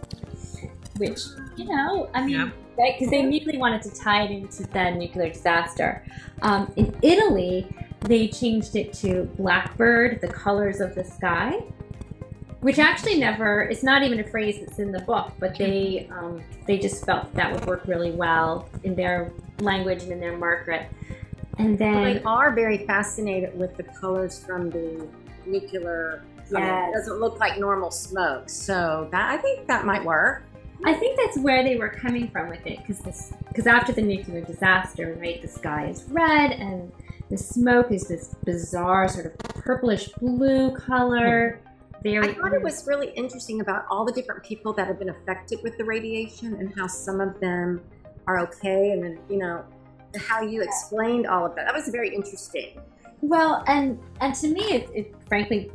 which, 0.96 1.20
you 1.58 1.66
know, 1.66 2.10
I 2.14 2.26
mean, 2.26 2.54
because 2.78 3.02
yeah. 3.02 3.10
they 3.10 3.20
immediately 3.22 3.58
wanted 3.58 3.82
to 3.82 3.90
tie 3.92 4.24
it 4.24 4.32
into 4.32 4.64
the 4.64 4.92
nuclear 4.92 5.30
disaster. 5.30 6.06
Um, 6.42 6.72
in 6.78 6.98
Italy, 7.02 7.68
they 8.06 8.28
changed 8.28 8.76
it 8.76 8.94
to 8.94 9.24
Blackbird, 9.38 10.22
the 10.22 10.28
colors 10.28 10.80
of 10.80 10.96
the 10.96 11.04
sky, 11.04 11.64
which 12.62 12.80
actually 12.80 13.20
never, 13.20 13.62
it's 13.64 13.84
not 13.84 14.04
even 14.04 14.20
a 14.20 14.24
phrase 14.24 14.60
that's 14.60 14.80
in 14.80 14.92
the 14.92 15.02
book, 15.02 15.32
but 15.40 15.58
they, 15.58 16.10
um, 16.12 16.42
they 16.66 16.78
just 16.78 17.06
felt 17.06 17.32
that 17.34 17.52
would 17.52 17.66
work 17.66 17.84
really 17.86 18.12
well 18.12 18.70
in 18.84 18.96
their 18.96 19.32
language 19.60 20.04
and 20.04 20.12
in 20.12 20.20
their 20.20 20.38
market. 20.38 20.88
And 21.58 21.78
then. 21.78 21.94
Well, 21.94 22.14
they 22.14 22.24
are 22.24 22.52
very 22.54 22.86
fascinated 22.86 23.58
with 23.58 23.78
the 23.78 23.84
colors 23.84 24.44
from 24.44 24.70
the 24.70 25.08
nuclear. 25.46 26.24
Yeah. 26.52 26.90
It 26.90 26.94
doesn't 26.94 27.20
look 27.20 27.40
like 27.40 27.60
normal 27.60 27.92
smoke. 27.92 28.50
So 28.50 29.08
that, 29.12 29.32
I 29.32 29.38
think 29.38 29.68
that 29.68 29.86
might 29.86 30.04
work. 30.04 30.44
I 30.84 30.94
think 30.94 31.18
that's 31.18 31.38
where 31.38 31.64
they 31.64 31.78
were 31.78 31.90
coming 31.90 32.28
from 32.30 32.50
with 32.50 32.66
it, 32.68 32.80
because 32.86 33.32
because 33.48 33.66
after 33.66 33.94
the 33.94 34.02
nuclear 34.02 34.42
disaster, 34.42 35.18
right, 35.20 35.42
the 35.42 35.48
sky 35.48 35.88
is 35.88 36.04
red 36.10 36.52
and 36.52 36.92
the 37.30 37.38
smoke 37.38 37.92
is 37.92 38.08
this 38.08 38.36
bizarre 38.44 39.08
sort 39.08 39.26
of 39.26 39.38
purplish 39.38 40.10
blue 40.20 40.72
color. 40.72 41.60
Hmm. 41.64 42.02
Very 42.04 42.30
I 42.30 42.34
thought 42.36 42.54
it 42.54 42.62
was 42.62 42.86
really 42.86 43.10
interesting 43.12 43.62
about 43.62 43.86
all 43.90 44.06
the 44.06 44.12
different 44.12 44.44
people 44.44 44.74
that 44.74 44.86
have 44.86 45.00
been 45.00 45.10
affected 45.10 45.60
with 45.64 45.76
the 45.78 45.86
radiation 45.86 46.54
and 46.56 46.72
how 46.78 46.86
some 46.86 47.20
of 47.20 47.40
them 47.40 47.82
are 48.28 48.40
okay, 48.42 48.92
and 48.92 49.04
then 49.04 49.20
you 49.28 49.38
know 49.38 49.64
how 50.16 50.42
you 50.42 50.62
explained 50.62 51.26
all 51.26 51.46
of 51.46 51.56
that. 51.56 51.66
That 51.66 51.74
was 51.74 51.88
very 51.90 52.14
interesting. 52.14 52.80
Well, 53.22 53.64
and 53.68 54.00
and 54.22 54.36
to 54.36 54.48
me, 54.50 54.62
it, 54.72 54.90
it 54.94 55.16
frankly 55.28 55.72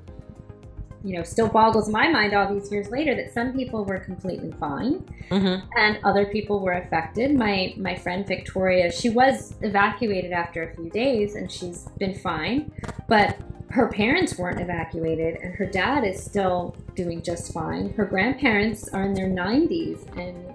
you 1.03 1.17
know, 1.17 1.23
still 1.23 1.49
boggles 1.49 1.89
my 1.89 2.09
mind 2.09 2.35
all 2.35 2.53
these 2.53 2.71
years 2.71 2.91
later 2.91 3.15
that 3.15 3.33
some 3.33 3.53
people 3.53 3.85
were 3.85 3.99
completely 3.99 4.53
fine 4.53 5.01
mm-hmm. 5.31 5.67
and 5.77 5.99
other 6.05 6.27
people 6.27 6.61
were 6.61 6.73
affected. 6.73 7.35
My 7.35 7.75
my 7.77 7.95
friend 7.95 8.27
Victoria, 8.27 8.93
she 8.93 9.09
was 9.09 9.55
evacuated 9.63 10.33
after 10.33 10.63
a 10.63 10.75
few 10.75 10.91
days 10.91 11.35
and 11.35 11.51
she's 11.51 11.89
been 11.99 12.15
fine, 12.15 12.71
but 13.09 13.39
her 13.71 13.89
parents 13.89 14.37
weren't 14.37 14.61
evacuated 14.61 15.37
and 15.43 15.55
her 15.55 15.67
dad 15.67 16.05
is 16.05 16.23
still 16.23 16.77
doing 16.97 17.23
just 17.23 17.53
fine. 17.53 17.93
Her 17.93 18.05
grandparents 18.05 18.89
are 18.89 19.05
in 19.05 19.15
their 19.15 19.29
90s 19.29 20.05
and 20.19 20.55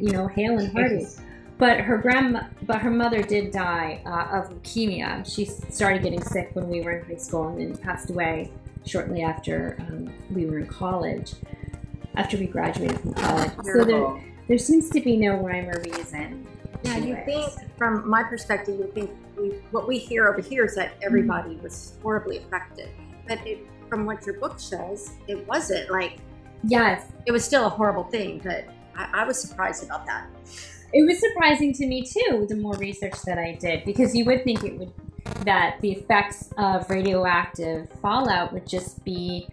you 0.00 0.12
know, 0.12 0.26
hale 0.26 0.58
and 0.58 0.72
hearty. 0.72 1.06
But 1.56 1.80
her 1.80 1.98
grandma, 1.98 2.44
but 2.62 2.78
her 2.78 2.90
mother 2.90 3.20
did 3.22 3.50
die 3.50 4.00
uh, 4.06 4.38
of 4.38 4.50
leukemia. 4.50 5.28
She 5.28 5.44
started 5.44 6.02
getting 6.02 6.22
sick 6.22 6.50
when 6.52 6.68
we 6.68 6.82
were 6.82 6.92
in 6.92 7.06
high 7.06 7.16
school 7.16 7.48
and 7.48 7.58
then 7.58 7.76
passed 7.76 8.10
away 8.10 8.52
shortly 8.88 9.22
after 9.22 9.76
um, 9.80 10.12
we 10.30 10.46
were 10.46 10.58
in 10.58 10.66
college, 10.66 11.34
after 12.16 12.36
we 12.36 12.46
graduated 12.46 12.98
from 13.00 13.14
college. 13.14 13.52
So 13.64 13.84
there, 13.84 14.24
there 14.48 14.58
seems 14.58 14.90
to 14.90 15.00
be 15.00 15.16
no 15.16 15.36
rhyme 15.36 15.68
or 15.68 15.80
reason. 15.82 16.46
Yeah, 16.82 16.96
you 16.96 17.14
it. 17.14 17.24
think, 17.24 17.76
from 17.76 18.08
my 18.08 18.22
perspective, 18.22 18.78
you 18.78 18.90
think 18.94 19.10
we, 19.36 19.48
what 19.70 19.86
we 19.86 19.98
hear 19.98 20.28
over 20.28 20.40
here 20.40 20.64
is 20.64 20.74
that 20.76 20.92
everybody 21.02 21.50
mm-hmm. 21.50 21.62
was 21.62 21.94
horribly 22.02 22.38
affected. 22.38 22.88
But 23.26 23.44
it, 23.46 23.66
from 23.88 24.06
what 24.06 24.24
your 24.24 24.38
book 24.38 24.58
shows, 24.58 25.12
it 25.26 25.46
wasn't 25.46 25.90
like. 25.90 26.18
Yes. 26.64 27.12
It 27.26 27.32
was 27.32 27.44
still 27.44 27.66
a 27.66 27.68
horrible 27.68 28.04
thing, 28.04 28.40
but 28.42 28.64
I, 28.96 29.22
I 29.22 29.24
was 29.24 29.40
surprised 29.40 29.84
about 29.84 30.06
that. 30.06 30.26
It 30.92 31.06
was 31.06 31.20
surprising 31.20 31.72
to 31.74 31.86
me 31.86 32.02
too, 32.02 32.46
the 32.48 32.56
more 32.56 32.74
research 32.74 33.20
that 33.26 33.38
I 33.38 33.52
did, 33.60 33.84
because 33.84 34.14
you 34.14 34.24
would 34.24 34.44
think 34.44 34.64
it 34.64 34.78
would 34.78 34.92
that 35.44 35.80
the 35.80 35.92
effects 35.92 36.50
of 36.56 36.88
radioactive 36.90 37.88
fallout 38.02 38.52
would 38.52 38.66
just 38.66 39.04
be 39.04 39.46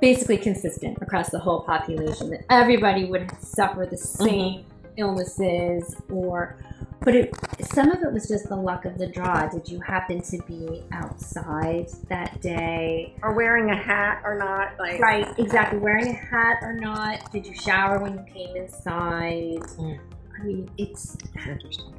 basically 0.00 0.36
consistent 0.36 0.98
across 1.00 1.30
the 1.30 1.38
whole 1.38 1.60
population, 1.60 2.30
that 2.30 2.44
everybody 2.50 3.04
would 3.04 3.30
suffer 3.40 3.86
the 3.86 3.96
mm-hmm. 3.96 4.24
same 4.24 4.58
mm-hmm. 4.58 4.88
illnesses 4.96 5.96
or 6.10 6.56
but 7.04 7.14
it 7.14 7.34
some 7.60 7.90
of 7.90 8.02
it 8.02 8.12
was 8.12 8.28
just 8.28 8.48
the 8.48 8.56
luck 8.56 8.84
of 8.84 8.98
the 8.98 9.06
draw 9.06 9.46
did 9.48 9.68
you 9.68 9.80
happen 9.80 10.20
to 10.20 10.38
be 10.42 10.82
outside 10.92 11.88
that 12.08 12.40
day 12.40 13.14
or 13.22 13.32
wearing 13.32 13.70
a 13.70 13.76
hat 13.76 14.22
or 14.24 14.38
not 14.38 14.78
like 14.78 15.00
right 15.00 15.26
exactly 15.38 15.78
wearing 15.78 16.08
a 16.08 16.12
hat 16.12 16.58
or 16.62 16.74
not 16.74 17.30
did 17.32 17.46
you 17.46 17.54
shower 17.54 17.98
when 17.98 18.12
you 18.14 18.24
came 18.32 18.56
inside 18.56 19.58
Mm. 19.78 19.98
I 20.40 20.44
mean 20.44 20.70
it's 20.78 21.16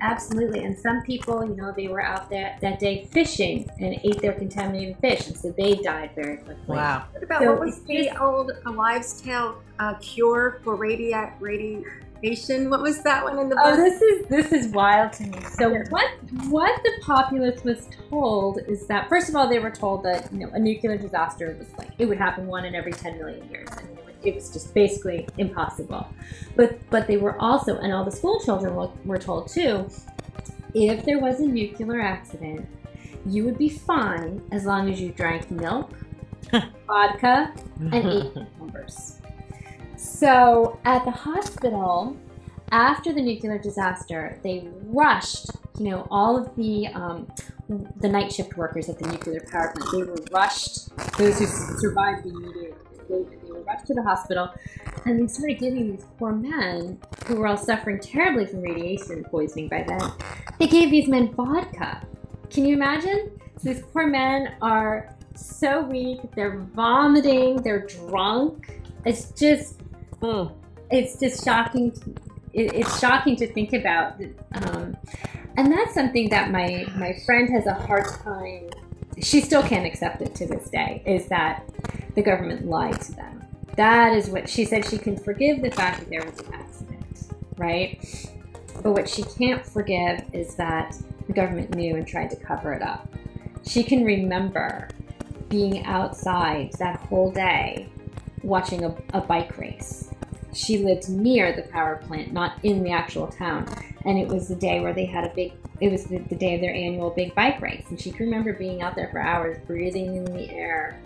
absolutely 0.01 0.63
and 0.63 0.77
some 0.77 1.01
people 1.03 1.43
you 1.45 1.55
know 1.55 1.73
they 1.75 1.87
were 1.87 2.01
out 2.01 2.29
there 2.29 2.57
that 2.61 2.79
day 2.79 3.05
fishing 3.11 3.69
and 3.79 3.99
ate 4.03 4.21
their 4.21 4.33
contaminated 4.33 4.97
fish 4.99 5.27
and 5.27 5.37
so 5.37 5.51
they 5.57 5.75
died 5.75 6.11
very 6.15 6.37
quickly 6.37 6.63
Wow. 6.67 7.05
what 7.11 7.23
about 7.23 7.41
So 7.41 7.51
what 7.51 7.59
was 7.59 7.79
the 7.81 8.05
just- 8.05 8.19
old 8.19 8.51
a 8.65 8.71
wives 8.71 9.21
tale 9.21 9.61
uh, 9.79 9.95
cure 9.95 10.59
for 10.63 10.77
radi- 10.77 11.31
radiation 11.39 12.69
what 12.69 12.81
was 12.81 13.03
that 13.03 13.21
one 13.23 13.37
in 13.37 13.49
the 13.49 13.55
book? 13.55 13.63
Oh, 13.67 13.75
book 13.75 13.85
this 13.85 14.01
is 14.01 14.27
this 14.27 14.51
is 14.53 14.71
wild 14.73 15.11
to 15.13 15.23
me. 15.23 15.41
So 15.57 15.69
what 15.89 16.09
what 16.49 16.81
the 16.83 16.91
populace 17.01 17.61
was 17.65 17.87
told 18.09 18.59
is 18.67 18.87
that 18.87 19.09
first 19.09 19.27
of 19.29 19.35
all 19.35 19.47
they 19.49 19.59
were 19.59 19.69
told 19.71 20.03
that 20.03 20.31
you 20.31 20.39
know 20.39 20.49
a 20.53 20.59
nuclear 20.59 20.97
disaster 20.97 21.53
was 21.59 21.67
like 21.77 21.89
it 21.97 22.05
would 22.05 22.17
happen 22.17 22.47
one 22.47 22.63
in 22.63 22.75
every 22.75 22.93
ten 22.93 23.17
million 23.17 23.45
years, 23.49 23.67
and 23.77 23.89
it, 24.25 24.35
was 24.35 24.51
just 24.51 24.73
basically 24.73 25.27
impossible. 25.37 26.07
But 26.55 26.77
but 26.89 27.07
they 27.07 27.17
were 27.17 27.39
also, 27.39 27.77
and 27.77 27.93
all 27.93 28.03
the 28.03 28.11
school 28.11 28.39
children 28.39 28.75
were, 28.75 28.89
were 29.05 29.17
told 29.17 29.49
too, 29.49 29.89
if 30.73 31.05
there 31.05 31.19
was 31.19 31.39
a 31.39 31.45
nuclear 31.45 32.01
accident, 32.01 32.67
you 33.25 33.45
would 33.45 33.57
be 33.57 33.69
fine 33.69 34.41
as 34.51 34.65
long 34.65 34.91
as 34.91 34.99
you 34.99 35.11
drank 35.11 35.49
milk, 35.51 35.91
vodka, 36.87 37.53
and 37.79 37.93
ate 37.93 38.33
cucumbers. 38.33 39.19
So 39.97 40.79
at 40.83 41.05
the 41.05 41.11
hospital, 41.11 42.17
after 42.71 43.13
the 43.13 43.21
nuclear 43.21 43.57
disaster, 43.57 44.39
they 44.43 44.67
rushed, 44.85 45.51
you 45.77 45.89
know, 45.89 46.07
all 46.09 46.37
of 46.37 46.55
the 46.55 46.87
um, 46.87 47.27
the 47.97 48.09
night 48.09 48.31
shift 48.31 48.57
workers 48.57 48.89
at 48.89 48.99
the 48.99 49.07
nuclear 49.07 49.45
power 49.51 49.73
plant. 49.73 49.91
They 49.91 50.03
were 50.03 50.17
rushed. 50.31 50.95
Those 51.17 51.39
who 51.39 51.45
survived 51.45 52.23
the 52.23 52.29
immediate, 52.29 52.77
they, 53.07 53.23
they 53.23 53.23
were 53.23 53.42
rushed 53.65 53.87
to 53.87 53.93
the 53.93 54.03
hospital, 54.03 54.49
and 55.05 55.19
they 55.21 55.27
started 55.27 55.59
giving 55.59 55.91
these 55.95 56.05
poor 56.17 56.31
men 56.31 56.97
who 57.25 57.35
were 57.35 57.47
all 57.47 57.57
suffering 57.57 57.99
terribly 57.99 58.45
from 58.45 58.61
radiation 58.61 59.23
poisoning 59.23 59.67
by 59.69 59.83
then. 59.87 60.01
They 60.59 60.67
gave 60.67 60.91
these 60.91 61.07
men 61.07 61.33
vodka. 61.33 62.05
Can 62.49 62.65
you 62.65 62.75
imagine? 62.75 63.31
So 63.57 63.73
these 63.73 63.83
poor 63.91 64.07
men 64.07 64.55
are 64.61 65.15
so 65.35 65.81
weak. 65.81 66.19
They're 66.35 66.59
vomiting. 66.75 67.61
They're 67.61 67.85
drunk. 67.87 68.79
It's 69.05 69.31
just 69.31 69.79
Hmm. 70.21 70.45
it's 70.89 71.19
just 71.19 71.43
shocking. 71.43 71.91
To, 71.91 72.09
it, 72.53 72.73
it's 72.73 72.99
shocking 72.99 73.35
to 73.37 73.47
think 73.51 73.73
about, 73.73 74.13
um, 74.53 74.95
and 75.57 75.71
that's 75.71 75.93
something 75.93 76.29
that 76.29 76.51
my 76.51 76.85
my 76.95 77.13
friend 77.25 77.49
has 77.49 77.65
a 77.65 77.73
hard 77.73 78.05
time. 78.23 78.69
She 79.21 79.41
still 79.41 79.63
can't 79.63 79.85
accept 79.85 80.21
it 80.21 80.33
to 80.35 80.47
this 80.47 80.69
day. 80.69 81.03
Is 81.05 81.27
that 81.27 81.63
the 82.15 82.21
government 82.21 82.65
lied 82.67 83.01
to 83.01 83.11
them? 83.13 83.42
That 83.75 84.13
is 84.13 84.29
what 84.29 84.47
she 84.47 84.65
said. 84.65 84.85
She 84.85 84.97
can 84.97 85.17
forgive 85.17 85.61
the 85.61 85.71
fact 85.71 85.99
that 85.99 86.09
there 86.09 86.23
was 86.23 86.39
an 86.39 86.53
accident, 86.53 87.33
right? 87.57 88.29
But 88.81 88.91
what 88.91 89.09
she 89.09 89.23
can't 89.23 89.65
forgive 89.65 90.23
is 90.33 90.55
that 90.55 90.95
the 91.27 91.33
government 91.33 91.75
knew 91.75 91.95
and 91.95 92.07
tried 92.07 92.29
to 92.31 92.35
cover 92.35 92.73
it 92.73 92.81
up. 92.81 93.07
She 93.65 93.83
can 93.83 94.03
remember 94.03 94.89
being 95.49 95.85
outside 95.85 96.73
that 96.79 96.99
whole 97.01 97.31
day 97.31 97.87
watching 98.43 98.83
a, 98.83 98.95
a 99.13 99.21
bike 99.21 99.57
race. 99.57 100.09
She 100.53 100.77
lived 100.77 101.09
near 101.09 101.53
the 101.53 101.63
power 101.63 101.95
plant, 101.95 102.33
not 102.33 102.59
in 102.63 102.83
the 102.83 102.91
actual 102.91 103.27
town. 103.27 103.67
And 104.05 104.19
it 104.19 104.27
was 104.27 104.47
the 104.47 104.55
day 104.55 104.81
where 104.81 104.93
they 104.93 105.05
had 105.05 105.23
a 105.23 105.33
big, 105.33 105.53
it 105.79 105.91
was 105.91 106.05
the, 106.05 106.19
the 106.19 106.35
day 106.35 106.55
of 106.55 106.61
their 106.61 106.73
annual 106.73 107.09
big 107.09 107.33
bike 107.33 107.61
race. 107.61 107.85
And 107.89 107.99
she 107.99 108.11
can 108.11 108.25
remember 108.25 108.53
being 108.53 108.81
out 108.81 108.95
there 108.95 109.09
for 109.09 109.19
hours, 109.19 109.57
breathing 109.65 110.15
in 110.15 110.25
the 110.25 110.51
air. 110.51 110.99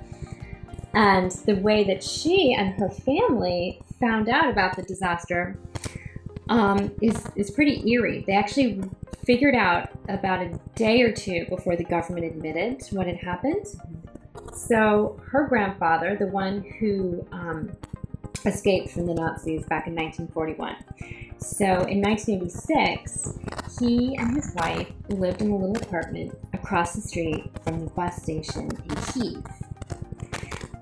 And 0.94 1.32
the 1.32 1.56
way 1.56 1.84
that 1.84 2.04
she 2.04 2.54
and 2.54 2.74
her 2.80 2.90
family 2.90 3.82
found 4.00 4.30
out 4.30 4.50
about 4.50 4.76
the 4.76 4.84
disaster 4.84 5.60
um, 6.50 6.92
is, 7.02 7.24
is 7.36 7.52
pretty 7.52 7.88
eerie. 7.92 8.24
They 8.26 8.34
actually 8.34 8.82
figured 9.26 9.56
out 9.56 9.90
about 10.08 10.42
a 10.42 10.60
day 10.76 11.02
or 11.02 11.12
two 11.12 11.46
before 11.50 11.76
the 11.76 11.84
government 11.84 12.26
admitted 12.26 12.82
what 12.92 13.08
had 13.08 13.18
happened. 13.18 13.66
So 14.54 15.20
her 15.28 15.46
grandfather, 15.48 16.16
the 16.16 16.28
one 16.28 16.64
who 16.80 17.28
um, 17.32 17.72
escaped 18.46 18.90
from 18.92 19.06
the 19.06 19.14
Nazis 19.14 19.66
back 19.66 19.88
in 19.88 19.96
1941. 19.96 20.76
So 21.40 21.66
in 21.66 22.02
1986, 22.02 23.38
he 23.80 24.16
and 24.16 24.36
his 24.36 24.54
wife 24.56 24.90
lived 25.10 25.42
in 25.42 25.52
a 25.52 25.56
little 25.56 25.78
apartment 25.78 26.38
across 26.54 26.94
the 26.94 27.02
street 27.02 27.44
from 27.64 27.86
the 27.86 27.92
bus 27.92 28.22
station 28.22 28.72
in 28.72 28.96
Kiev. 29.14 29.44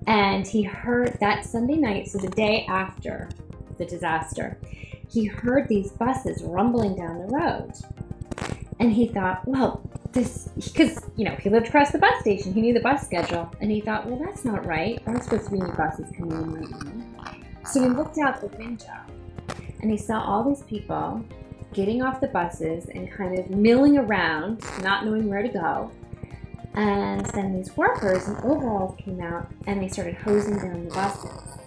And 0.08 0.46
he 0.46 0.62
heard 0.64 1.18
that 1.20 1.46
Sunday 1.46 1.78
night, 1.78 2.08
so 2.08 2.20
the 2.20 2.30
day 2.30 2.66
after 2.70 3.30
the 3.78 3.86
disaster, 3.86 4.58
he 5.10 5.26
heard 5.26 5.68
these 5.68 5.92
buses 5.92 6.44
rumbling 6.44 6.96
down 6.96 7.20
the 7.20 7.28
road. 7.28 7.72
And 8.80 8.92
he 8.92 9.08
thought, 9.08 9.48
well, 9.48 9.82
this, 10.12 10.50
because, 10.56 11.00
you 11.16 11.26
know, 11.26 11.36
he 11.36 11.50
lived 11.50 11.68
across 11.68 11.92
the 11.92 11.98
bus 11.98 12.20
station, 12.22 12.54
he 12.54 12.62
knew 12.62 12.74
the 12.74 12.82
bus 12.82 13.06
schedule, 13.06 13.52
and 13.62 13.72
he 13.72 13.82
thought, 13.82 14.06
well, 14.06 14.18
that's 14.18 14.46
not 14.46 14.66
right. 14.66 15.04
There 15.06 15.14
aren't 15.14 15.24
supposed 15.24 15.46
to 15.46 15.52
be 15.52 15.62
any 15.62 15.72
buses 15.72 16.08
coming 16.18 16.32
in 16.32 16.54
right 16.54 16.70
now. 16.70 17.36
So 17.66 17.82
he 17.82 17.90
looked 17.90 18.18
out 18.18 18.42
the 18.42 18.48
window 18.58 18.94
and 19.82 19.90
he 19.90 19.98
saw 19.98 20.22
all 20.22 20.44
these 20.44 20.64
people 20.64 21.26
getting 21.74 22.02
off 22.02 22.22
the 22.22 22.28
buses 22.28 22.86
and 22.86 23.12
kind 23.12 23.38
of 23.38 23.50
milling 23.50 23.98
around, 23.98 24.64
not 24.82 25.06
knowing 25.06 25.28
where 25.28 25.42
to 25.42 25.50
go. 25.50 25.92
And 26.76 27.26
then 27.28 27.56
these 27.56 27.76
workers 27.78 28.28
in 28.28 28.36
overalls 28.38 28.96
came 28.98 29.22
out 29.22 29.50
and 29.66 29.82
they 29.82 29.88
started 29.88 30.16
hosing 30.16 30.58
down 30.58 30.86
the 30.86 30.94
buses. 30.94 31.60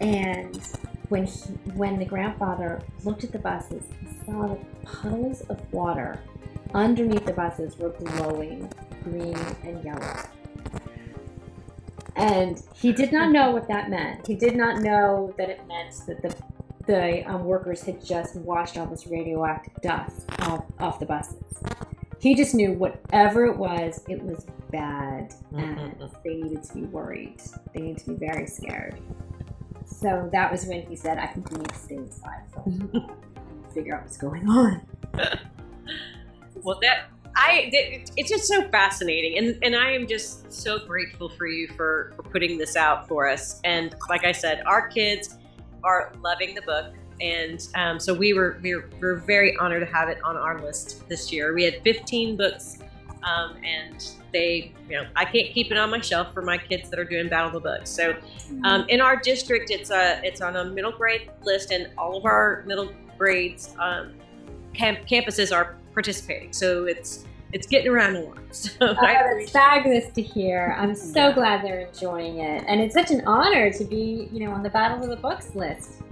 And 0.00 0.56
when 1.08 1.26
he, 1.26 1.40
when 1.74 1.98
the 1.98 2.04
grandfather 2.04 2.82
looked 3.04 3.24
at 3.24 3.32
the 3.32 3.38
buses, 3.38 3.84
he 4.00 4.24
saw 4.24 4.48
the 4.48 4.58
puddles 4.84 5.40
of 5.42 5.60
water 5.72 6.20
underneath 6.72 7.24
the 7.24 7.32
buses 7.32 7.76
were 7.78 7.90
glowing 7.90 8.70
green 9.02 9.36
and 9.64 9.84
yellow. 9.84 10.16
And 12.16 12.62
he 12.74 12.92
did 12.92 13.12
not 13.12 13.32
know 13.32 13.50
what 13.50 13.66
that 13.68 13.90
meant. 13.90 14.26
He 14.26 14.36
did 14.36 14.54
not 14.56 14.82
know 14.82 15.34
that 15.36 15.50
it 15.50 15.66
meant 15.66 15.94
that 16.06 16.22
the 16.22 16.34
the 16.86 17.26
um, 17.28 17.44
workers 17.44 17.82
had 17.82 18.04
just 18.04 18.36
washed 18.36 18.76
all 18.76 18.86
this 18.86 19.06
radioactive 19.06 19.72
dust 19.82 20.26
off, 20.40 20.64
off 20.78 21.00
the 21.00 21.06
buses. 21.06 21.42
He 22.24 22.34
just 22.34 22.54
knew 22.54 22.72
whatever 22.72 23.44
it 23.44 23.54
was, 23.54 24.02
it 24.08 24.22
was 24.22 24.46
bad, 24.70 25.34
and 25.52 25.76
mm-hmm. 25.76 26.06
they 26.24 26.36
needed 26.36 26.62
to 26.62 26.74
be 26.74 26.84
worried. 26.84 27.42
They 27.74 27.82
needed 27.82 27.98
to 27.98 28.12
be 28.12 28.26
very 28.26 28.46
scared. 28.46 28.98
So 29.84 30.30
that 30.32 30.50
was 30.50 30.64
when 30.64 30.86
he 30.86 30.96
said, 30.96 31.18
"I 31.18 31.26
think 31.26 31.50
we 31.50 31.58
need 31.58 31.68
to 31.68 31.74
stay 31.74 31.96
inside 31.96 32.40
for 32.50 32.60
a 32.60 32.62
while 32.72 33.10
and 33.36 33.72
figure 33.74 33.94
out 33.94 34.04
what's 34.04 34.16
going 34.16 34.48
on." 34.48 34.80
Well, 36.62 36.78
that 36.80 37.10
I 37.36 37.68
it- 37.70 38.10
it's 38.16 38.30
just 38.30 38.44
so 38.44 38.66
fascinating, 38.70 39.36
and 39.36 39.58
and 39.62 39.76
I 39.76 39.90
am 39.90 40.06
just 40.06 40.50
so 40.50 40.78
grateful 40.78 41.28
for 41.28 41.46
you 41.46 41.68
for 41.76 42.14
for 42.16 42.22
putting 42.22 42.56
this 42.56 42.74
out 42.74 43.06
for 43.06 43.28
us. 43.28 43.60
And 43.64 43.94
like 44.08 44.24
I 44.24 44.32
said, 44.32 44.62
our 44.64 44.88
kids 44.88 45.36
are 45.82 46.10
loving 46.22 46.54
the 46.54 46.62
book, 46.62 46.94
and 47.20 47.66
um, 47.74 48.00
so 48.00 48.12
we 48.12 48.32
were 48.32 48.58
we 48.62 48.74
were, 48.74 48.88
we 49.00 49.06
were 49.06 49.16
very 49.16 49.56
honored 49.56 49.86
to 49.86 49.92
have 49.92 50.08
it 50.08 50.22
on 50.24 50.36
our 50.36 50.60
list 50.60 51.08
this 51.08 51.32
year. 51.32 51.54
We 51.54 51.64
had 51.64 51.82
15 51.82 52.36
books, 52.36 52.78
um, 53.22 53.56
and 53.64 54.06
they 54.32 54.72
you 54.88 54.96
know 54.96 55.06
I 55.16 55.24
can't 55.24 55.52
keep 55.52 55.70
it 55.70 55.78
on 55.78 55.90
my 55.90 56.00
shelf 56.00 56.32
for 56.34 56.42
my 56.42 56.58
kids 56.58 56.90
that 56.90 56.98
are 56.98 57.04
doing 57.04 57.28
Battle 57.28 57.48
of 57.48 57.54
the 57.54 57.60
Books. 57.60 57.90
So 57.90 58.16
um, 58.64 58.86
in 58.88 59.00
our 59.00 59.16
district, 59.16 59.70
it's 59.70 59.90
a 59.90 60.20
it's 60.24 60.40
on 60.40 60.56
a 60.56 60.64
middle 60.64 60.92
grade 60.92 61.30
list, 61.42 61.70
and 61.70 61.90
all 61.96 62.16
of 62.16 62.24
our 62.24 62.64
middle 62.66 62.90
grades 63.16 63.74
um, 63.78 64.14
camp- 64.74 65.06
campuses 65.08 65.54
are 65.54 65.76
participating. 65.94 66.52
So 66.52 66.84
it's 66.84 67.24
it's 67.52 67.68
getting 67.68 67.90
around 67.90 68.16
a 68.16 68.20
lot. 68.20 68.38
So 68.50 68.70
Oh, 68.80 68.94
that's 68.94 69.50
fabulous 69.50 70.12
to 70.14 70.22
hear. 70.22 70.76
I'm 70.78 70.94
so 70.94 71.32
glad 71.32 71.64
they're 71.64 71.86
enjoying 71.86 72.38
it, 72.38 72.64
and 72.68 72.80
it's 72.80 72.94
such 72.94 73.10
an 73.10 73.22
honor 73.26 73.72
to 73.72 73.84
be, 73.84 74.28
you 74.32 74.44
know, 74.44 74.52
on 74.52 74.62
the 74.62 74.70
Battle 74.70 75.02
of 75.02 75.08
the 75.08 75.16
Books 75.16 75.54
list. 75.54 76.02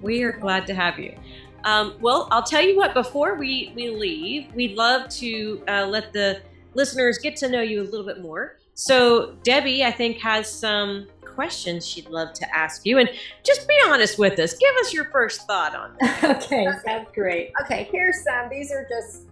We 0.00 0.22
are 0.22 0.32
glad 0.32 0.66
to 0.66 0.74
have 0.74 0.98
you. 0.98 1.16
Um, 1.64 1.94
well, 2.00 2.28
I'll 2.30 2.42
tell 2.42 2.62
you 2.62 2.76
what. 2.76 2.94
Before 2.94 3.34
we 3.34 3.72
we 3.74 3.90
leave, 3.90 4.52
we'd 4.54 4.76
love 4.76 5.08
to 5.10 5.62
uh, 5.68 5.86
let 5.86 6.12
the 6.12 6.40
listeners 6.74 7.18
get 7.18 7.36
to 7.36 7.48
know 7.48 7.60
you 7.60 7.82
a 7.82 7.84
little 7.84 8.06
bit 8.06 8.22
more. 8.22 8.56
So 8.74 9.36
Debbie, 9.42 9.84
I 9.84 9.90
think, 9.90 10.18
has 10.18 10.50
some 10.50 11.06
questions 11.22 11.86
she'd 11.86 12.08
love 12.08 12.32
to 12.34 12.56
ask 12.56 12.86
you, 12.86 12.98
and 12.98 13.10
just 13.44 13.68
be 13.68 13.74
honest 13.86 14.18
with 14.18 14.38
us. 14.38 14.54
Give 14.54 14.74
us 14.76 14.92
your 14.92 15.06
first 15.06 15.46
thought 15.46 15.74
on 15.74 15.96
it. 16.00 16.24
okay, 16.36 16.66
sounds 16.84 17.08
great. 17.14 17.52
Okay, 17.62 17.88
here's 17.92 18.22
some. 18.24 18.48
These 18.48 18.72
are 18.72 18.86
just 18.88 19.24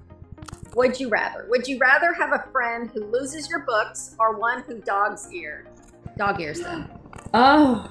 would 0.74 1.00
you 1.00 1.08
rather? 1.08 1.46
Would 1.48 1.66
you 1.66 1.78
rather 1.78 2.12
have 2.12 2.32
a 2.32 2.44
friend 2.52 2.90
who 2.92 3.04
loses 3.04 3.48
your 3.48 3.60
books 3.60 4.14
or 4.18 4.38
one 4.38 4.62
who 4.62 4.78
dog's 4.80 5.32
ear? 5.32 5.66
Dog 6.16 6.40
ears 6.40 6.60
them. 6.60 6.88
Oh, 7.34 7.90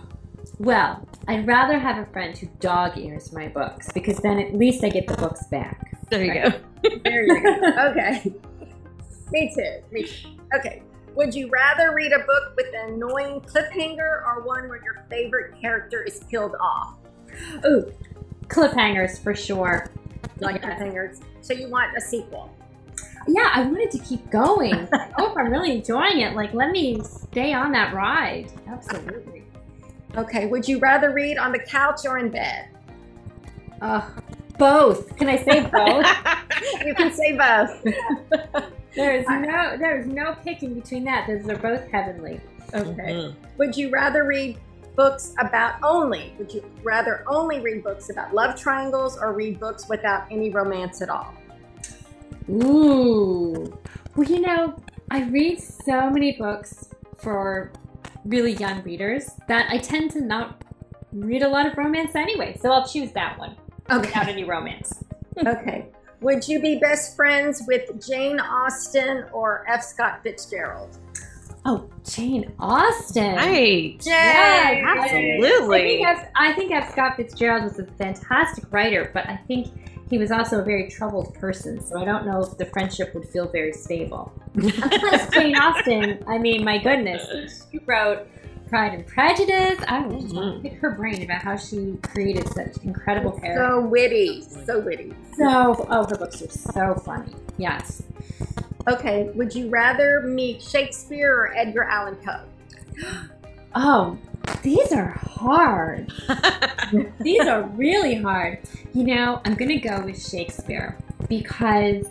Well, 0.59 1.07
I'd 1.27 1.45
rather 1.45 1.77
have 1.77 1.97
a 2.07 2.11
friend 2.11 2.35
who 2.37 2.47
dog 2.59 2.97
ears 2.97 3.31
my 3.31 3.47
books 3.47 3.91
because 3.93 4.17
then 4.17 4.39
at 4.39 4.55
least 4.55 4.83
I 4.83 4.89
get 4.89 5.07
the 5.07 5.15
books 5.15 5.45
back. 5.47 5.91
There 6.09 6.23
you 6.23 6.31
Right. 6.31 6.51
go. 6.51 6.59
There 7.03 7.23
you 7.25 7.41
go. 7.43 7.89
Okay. 7.89 8.33
Me 9.31 9.51
too. 9.53 9.81
Me 9.91 10.03
too. 10.03 10.29
Okay. 10.57 10.81
Would 11.15 11.33
you 11.35 11.49
rather 11.49 11.93
read 11.93 12.11
a 12.13 12.19
book 12.19 12.53
with 12.55 12.67
an 12.73 12.93
annoying 12.93 13.41
cliffhanger 13.41 14.23
or 14.25 14.43
one 14.45 14.69
where 14.69 14.81
your 14.83 15.03
favorite 15.09 15.59
character 15.59 16.03
is 16.03 16.21
killed 16.29 16.55
off? 16.61 16.95
Ooh, 17.65 17.91
cliffhangers 18.47 19.21
for 19.21 19.35
sure. 19.35 19.91
Like 20.39 20.61
Yeah. 20.61 20.77
cliffhangers. 20.79 21.21
So 21.41 21.53
you 21.53 21.69
want 21.69 21.95
a 21.97 22.01
sequel? 22.01 22.51
Yeah, 23.27 23.49
I 23.53 23.63
wanted 23.63 23.91
to 23.91 23.99
keep 23.99 24.29
going. 24.29 24.87
oh, 25.17 25.31
if 25.31 25.37
I'm 25.37 25.51
really 25.51 25.73
enjoying 25.73 26.19
it, 26.21 26.35
like 26.35 26.53
let 26.53 26.71
me 26.71 27.01
stay 27.03 27.53
on 27.53 27.71
that 27.73 27.93
ride. 27.93 28.51
Absolutely. 28.67 29.43
Okay. 30.15 30.47
Would 30.47 30.67
you 30.67 30.79
rather 30.79 31.11
read 31.11 31.37
on 31.37 31.51
the 31.51 31.59
couch 31.59 32.01
or 32.05 32.17
in 32.17 32.29
bed? 32.29 32.69
Uh, 33.81 34.07
both. 34.57 35.15
Can 35.17 35.29
I 35.29 35.37
say 35.37 35.61
both? 35.61 36.05
You 36.85 36.95
can 36.95 37.13
say 37.13 37.33
both. 37.37 37.83
there's 38.95 39.27
no 39.27 39.77
there's 39.77 40.07
no 40.07 40.35
picking 40.43 40.73
between 40.73 41.03
that. 41.03 41.27
Those 41.27 41.47
are 41.49 41.55
both 41.55 41.87
heavenly. 41.91 42.41
Okay. 42.73 43.13
Mhm. 43.13 43.35
Would 43.57 43.77
you 43.77 43.89
rather 43.91 44.23
read 44.25 44.57
books 44.95 45.33
about 45.39 45.75
only? 45.83 46.33
Would 46.39 46.51
you 46.51 46.63
rather 46.83 47.23
only 47.27 47.59
read 47.59 47.83
books 47.83 48.09
about 48.09 48.33
love 48.33 48.59
triangles 48.59 49.17
or 49.17 49.33
read 49.33 49.59
books 49.59 49.87
without 49.87 50.25
any 50.31 50.49
romance 50.49 51.01
at 51.03 51.09
all? 51.09 51.33
Ooh. 52.49 53.77
Well, 54.15 54.27
you 54.27 54.41
know, 54.41 54.75
I 55.11 55.23
read 55.23 55.61
so 55.61 56.09
many 56.09 56.31
books 56.33 56.89
for 57.17 57.71
really 58.27 58.53
young 58.53 58.83
readers 58.83 59.31
that 59.47 59.69
I 59.69 59.77
tend 59.77 60.11
to 60.11 60.21
not 60.21 60.63
read 61.11 61.43
a 61.43 61.47
lot 61.47 61.65
of 61.65 61.77
romance 61.77 62.15
anyway. 62.15 62.57
So 62.61 62.71
I'll 62.71 62.87
choose 62.87 63.11
that 63.13 63.37
one 63.37 63.55
without 63.89 64.27
any 64.27 64.43
romance. 64.43 65.03
Okay. 65.45 65.85
Would 66.21 66.47
you 66.47 66.59
be 66.59 66.79
best 66.79 67.15
friends 67.15 67.61
with 67.67 68.03
Jane 68.07 68.39
Austen 68.39 69.25
or 69.31 69.63
F. 69.69 69.83
Scott 69.83 70.21
Fitzgerald? 70.23 70.97
Oh, 71.63 71.87
Jane 72.09 72.51
Austen. 72.59 73.35
Right. 73.35 74.01
Yeah, 74.01 74.83
Absolutely. 74.97 75.77
I 75.77 75.81
think, 75.83 76.07
F, 76.07 76.29
I 76.35 76.53
think 76.53 76.71
F. 76.71 76.91
Scott 76.91 77.17
Fitzgerald 77.17 77.65
was 77.65 77.77
a 77.77 77.85
fantastic 77.85 78.63
writer, 78.71 79.11
but 79.13 79.27
I 79.27 79.35
think 79.47 79.67
he 80.09 80.17
was 80.17 80.31
also 80.31 80.59
a 80.59 80.63
very 80.63 80.89
troubled 80.89 81.33
person, 81.35 81.81
so 81.81 81.99
I 81.99 82.05
don't 82.05 82.25
know 82.25 82.41
if 82.41 82.57
the 82.57 82.65
friendship 82.65 83.13
would 83.13 83.27
feel 83.27 83.47
very 83.47 83.73
stable. 83.73 84.31
Plus, 84.57 85.29
Jane 85.33 85.55
Austen, 85.57 86.23
I 86.27 86.37
mean, 86.37 86.63
my 86.63 86.77
goodness, 86.77 87.65
she 87.71 87.79
wrote 87.79 88.27
Pride 88.69 88.93
and 88.93 89.05
Prejudice. 89.05 89.79
I 89.87 90.05
would 90.05 90.21
just 90.21 90.35
want 90.35 90.61
to 90.61 90.69
pick 90.69 90.79
her 90.79 90.91
brain 90.91 91.23
about 91.23 91.41
how 91.41 91.55
she 91.57 91.97
created 92.03 92.47
such 92.49 92.77
incredible 92.83 93.31
characters. 93.31 93.67
So 93.67 93.81
witty. 93.81 94.41
So 94.65 94.79
witty. 94.79 95.13
So, 95.35 95.85
oh, 95.89 96.05
her 96.07 96.17
books 96.17 96.41
are 96.41 96.49
so 96.49 96.95
funny. 96.95 97.33
Yes. 97.57 98.03
Okay. 98.87 99.29
Would 99.35 99.53
you 99.55 99.69
rather 99.69 100.21
meet 100.21 100.61
Shakespeare 100.61 101.33
or 101.33 101.55
Edgar 101.55 101.83
Allan 101.83 102.15
Poe? 102.17 102.41
Oh, 103.75 104.17
these 104.63 104.91
are 104.91 105.09
hard. 105.09 106.11
These 107.19 107.45
are 107.47 107.63
really 107.63 108.15
hard. 108.15 108.59
You 108.93 109.03
know, 109.03 109.41
I'm 109.43 109.55
going 109.55 109.69
to 109.69 109.79
go 109.79 110.01
with 110.05 110.25
Shakespeare 110.25 110.97
because 111.27 112.05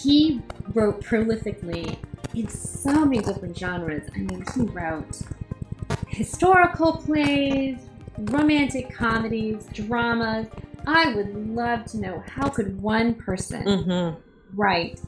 he 0.00 0.40
wrote 0.74 1.02
prolifically 1.02 1.96
in 2.34 2.46
so 2.48 3.04
many 3.04 3.18
different 3.18 3.58
genres. 3.58 4.08
I 4.14 4.18
mean, 4.18 4.44
he 4.54 4.62
wrote 4.62 5.20
historical 6.08 6.98
plays, 6.98 7.78
romantic 8.16 8.94
comedies, 8.94 9.66
dramas. 9.72 10.46
I 10.86 11.14
would 11.14 11.34
love 11.48 11.84
to 11.86 11.98
know 11.98 12.22
how 12.26 12.48
could 12.48 12.80
one 12.80 13.14
person 13.14 13.64
Mhm. 13.64 14.16
write 14.54 15.00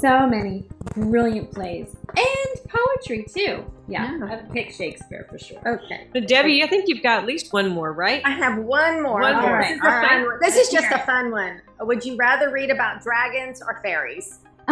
so 0.00 0.26
many 0.26 0.68
brilliant 0.94 1.52
plays 1.52 1.94
and 2.16 2.45
poetry 2.76 3.24
too. 3.32 3.64
Yeah, 3.88 4.18
Yeah. 4.18 4.26
I 4.26 4.36
would 4.36 4.50
pick 4.52 4.70
Shakespeare 4.72 5.26
for 5.30 5.38
sure. 5.38 5.60
Okay. 5.66 6.08
But 6.12 6.26
Debbie, 6.28 6.62
I 6.62 6.66
think 6.66 6.88
you've 6.88 7.02
got 7.02 7.20
at 7.20 7.26
least 7.26 7.52
one 7.52 7.68
more, 7.68 7.92
right? 7.92 8.22
I 8.24 8.30
have 8.30 8.58
one 8.58 9.02
more. 9.02 9.20
One 9.20 9.40
more. 9.42 9.62
This 9.62 9.72
is, 9.72 9.80
All 9.82 9.88
a 9.88 9.92
right. 9.92 10.08
fun 10.08 10.22
one. 10.26 10.38
This 10.40 10.56
is 10.56 10.68
just 10.70 10.92
a 10.92 10.98
fun 11.00 11.30
one. 11.30 11.60
Would 11.80 12.04
you 12.04 12.16
rather 12.16 12.50
read 12.52 12.70
about 12.70 13.02
dragons 13.02 13.62
or 13.62 13.80
fairies? 13.82 14.40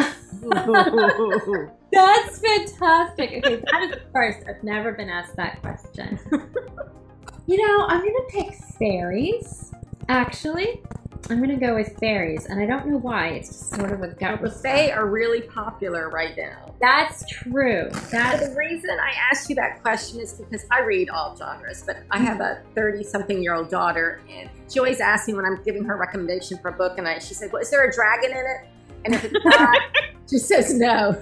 That's 1.92 2.40
fantastic. 2.40 3.44
Okay, 3.44 3.62
that 3.70 3.82
is 3.84 3.90
the 3.92 4.00
first. 4.12 4.40
I've 4.48 4.62
never 4.64 4.92
been 4.92 5.08
asked 5.08 5.36
that 5.36 5.60
question. 5.62 6.18
you 7.46 7.56
know, 7.66 7.86
I'm 7.86 8.00
gonna 8.00 8.28
pick 8.30 8.54
fairies. 8.78 9.72
Actually, 10.08 10.82
I'm 11.30 11.40
gonna 11.40 11.56
go 11.56 11.74
with 11.74 11.98
fairies, 11.98 12.46
and 12.46 12.60
I 12.60 12.66
don't 12.66 12.86
know 12.86 12.98
why. 12.98 13.28
It's 13.28 13.48
just 13.48 13.70
sort 13.74 13.92
of 13.92 14.02
a 14.02 14.08
gut. 14.08 14.42
The 14.42 14.50
Fae 14.50 14.90
are 14.90 15.06
really 15.06 15.40
popular 15.40 16.10
right 16.10 16.36
now. 16.36 16.74
That's 16.82 17.24
true. 17.30 17.88
That's 18.10 18.48
the 18.48 18.54
reason 18.54 18.90
I 18.90 19.14
asked 19.30 19.48
you 19.48 19.56
that 19.56 19.80
question 19.82 20.20
is 20.20 20.34
because 20.34 20.66
I 20.70 20.80
read 20.80 21.08
all 21.08 21.34
genres, 21.34 21.82
but 21.86 21.96
I 22.10 22.18
have 22.18 22.40
a 22.40 22.62
30 22.74 23.04
something 23.04 23.42
year 23.42 23.54
old 23.54 23.70
daughter, 23.70 24.20
and 24.30 24.50
she 24.70 24.78
always 24.78 25.00
asks 25.00 25.26
me 25.26 25.34
when 25.34 25.46
I'm 25.46 25.62
giving 25.62 25.84
her 25.84 25.94
a 25.94 25.98
recommendation 25.98 26.58
for 26.58 26.68
a 26.68 26.72
book, 26.72 26.98
and 26.98 27.08
I, 27.08 27.18
she 27.20 27.32
said, 27.32 27.50
Well, 27.52 27.62
is 27.62 27.70
there 27.70 27.88
a 27.88 27.92
dragon 27.92 28.30
in 28.32 28.36
it? 28.36 28.68
And 29.04 29.14
if 29.14 29.24
it's 29.24 29.44
not, 29.44 29.80
she 30.30 30.38
says 30.38 30.74
no. 30.74 31.20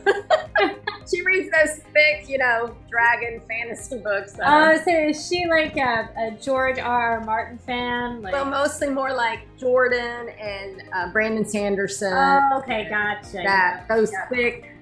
she 1.11 1.23
reads 1.23 1.51
those 1.51 1.79
thick, 1.92 2.29
you 2.29 2.38
know, 2.38 2.77
dragon 2.88 3.40
fantasy 3.49 3.99
books. 3.99 4.37
Oh, 4.42 4.81
so 4.85 4.90
is 4.90 5.29
she 5.29 5.47
like 5.47 5.77
a, 5.77 6.09
a 6.16 6.31
George 6.40 6.79
R. 6.79 7.18
R. 7.18 7.25
Martin 7.25 7.59
fan? 7.59 8.23
Like, 8.23 8.33
well, 8.33 8.45
mostly 8.45 8.88
more 8.88 9.12
like 9.12 9.40
Jordan 9.59 10.29
and 10.40 10.83
uh, 10.95 11.12
Brandon 11.12 11.45
Sanderson. 11.45 12.12
oh, 12.12 12.59
okay, 12.59 12.88
gotcha. 12.88 13.42
that 13.45 13.87
those 13.88 14.12
yeah. 14.12 14.29
thick 14.29 14.73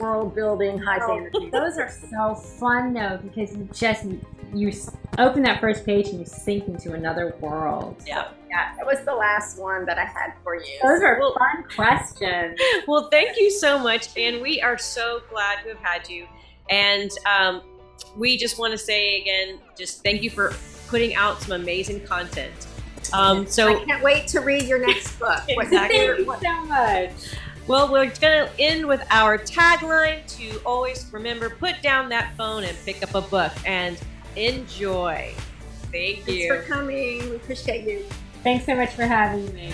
world 0.00 0.34
building 0.34 0.78
high 0.78 0.98
fantasy. 0.98 1.50
Those 1.52 1.78
are 1.78 1.90
so 1.90 2.34
fun 2.34 2.92
though 2.92 3.18
because 3.22 3.56
you 3.56 3.68
just 3.72 4.04
you 4.54 4.72
open 5.18 5.42
that 5.42 5.60
first 5.60 5.84
page 5.84 6.08
and 6.08 6.18
you 6.20 6.24
sink 6.26 6.66
into 6.68 6.92
another 6.92 7.34
world. 7.40 8.02
Yeah. 8.06 8.28
Yeah, 8.50 8.74
that 8.78 8.86
was 8.86 9.00
the 9.04 9.12
last 9.14 9.58
one 9.60 9.84
that 9.84 9.98
I 9.98 10.04
had 10.06 10.32
for 10.42 10.54
you. 10.56 10.78
Those 10.82 11.02
are 11.02 11.18
Well- 11.20 11.36
fun 11.38 11.64
questions. 11.74 12.58
Well, 12.88 13.08
thank 13.10 13.36
you 13.36 13.50
so 13.50 13.78
much, 13.78 14.08
and 14.16 14.40
we 14.40 14.62
are 14.62 14.78
so 14.78 15.20
glad 15.28 15.62
to 15.64 15.68
have 15.68 15.78
had 15.82 16.08
you. 16.08 16.26
And 16.70 17.10
um, 17.26 17.60
we 18.16 18.38
just 18.38 18.58
want 18.58 18.72
to 18.72 18.78
say 18.78 19.20
again, 19.20 19.58
just 19.76 20.02
thank 20.02 20.22
you 20.22 20.30
for 20.30 20.54
putting 20.88 21.14
out 21.14 21.42
some 21.42 21.60
amazing 21.60 22.06
content. 22.06 22.66
Um, 23.12 23.46
I 23.46 23.84
can't 23.86 24.02
wait 24.02 24.26
to 24.28 24.40
read 24.40 24.62
your 24.64 24.78
next 24.86 25.18
book. 25.18 25.42
Exactly. 25.48 25.98
Thank 25.98 26.18
you 26.18 26.36
so 26.40 26.64
much. 26.64 27.10
well, 27.66 27.92
we're 27.92 28.06
going 28.06 28.46
to 28.46 28.50
end 28.58 28.86
with 28.86 29.06
our 29.10 29.36
tagline 29.36 30.26
to 30.38 30.58
always 30.64 31.06
remember 31.12 31.50
put 31.50 31.82
down 31.82 32.08
that 32.08 32.34
phone 32.38 32.64
and 32.64 32.76
pick 32.86 33.02
up 33.02 33.14
a 33.14 33.20
book 33.20 33.52
and 33.66 33.98
enjoy. 34.36 35.34
Thank 35.90 36.24
Thanks 36.24 36.28
you. 36.28 36.54
for 36.54 36.62
coming. 36.62 37.30
We 37.30 37.36
appreciate 37.36 37.88
you. 37.88 38.04
Thanks 38.42 38.66
so 38.66 38.74
much 38.74 38.90
for 38.90 39.04
having 39.06 39.52
me. 39.54 39.72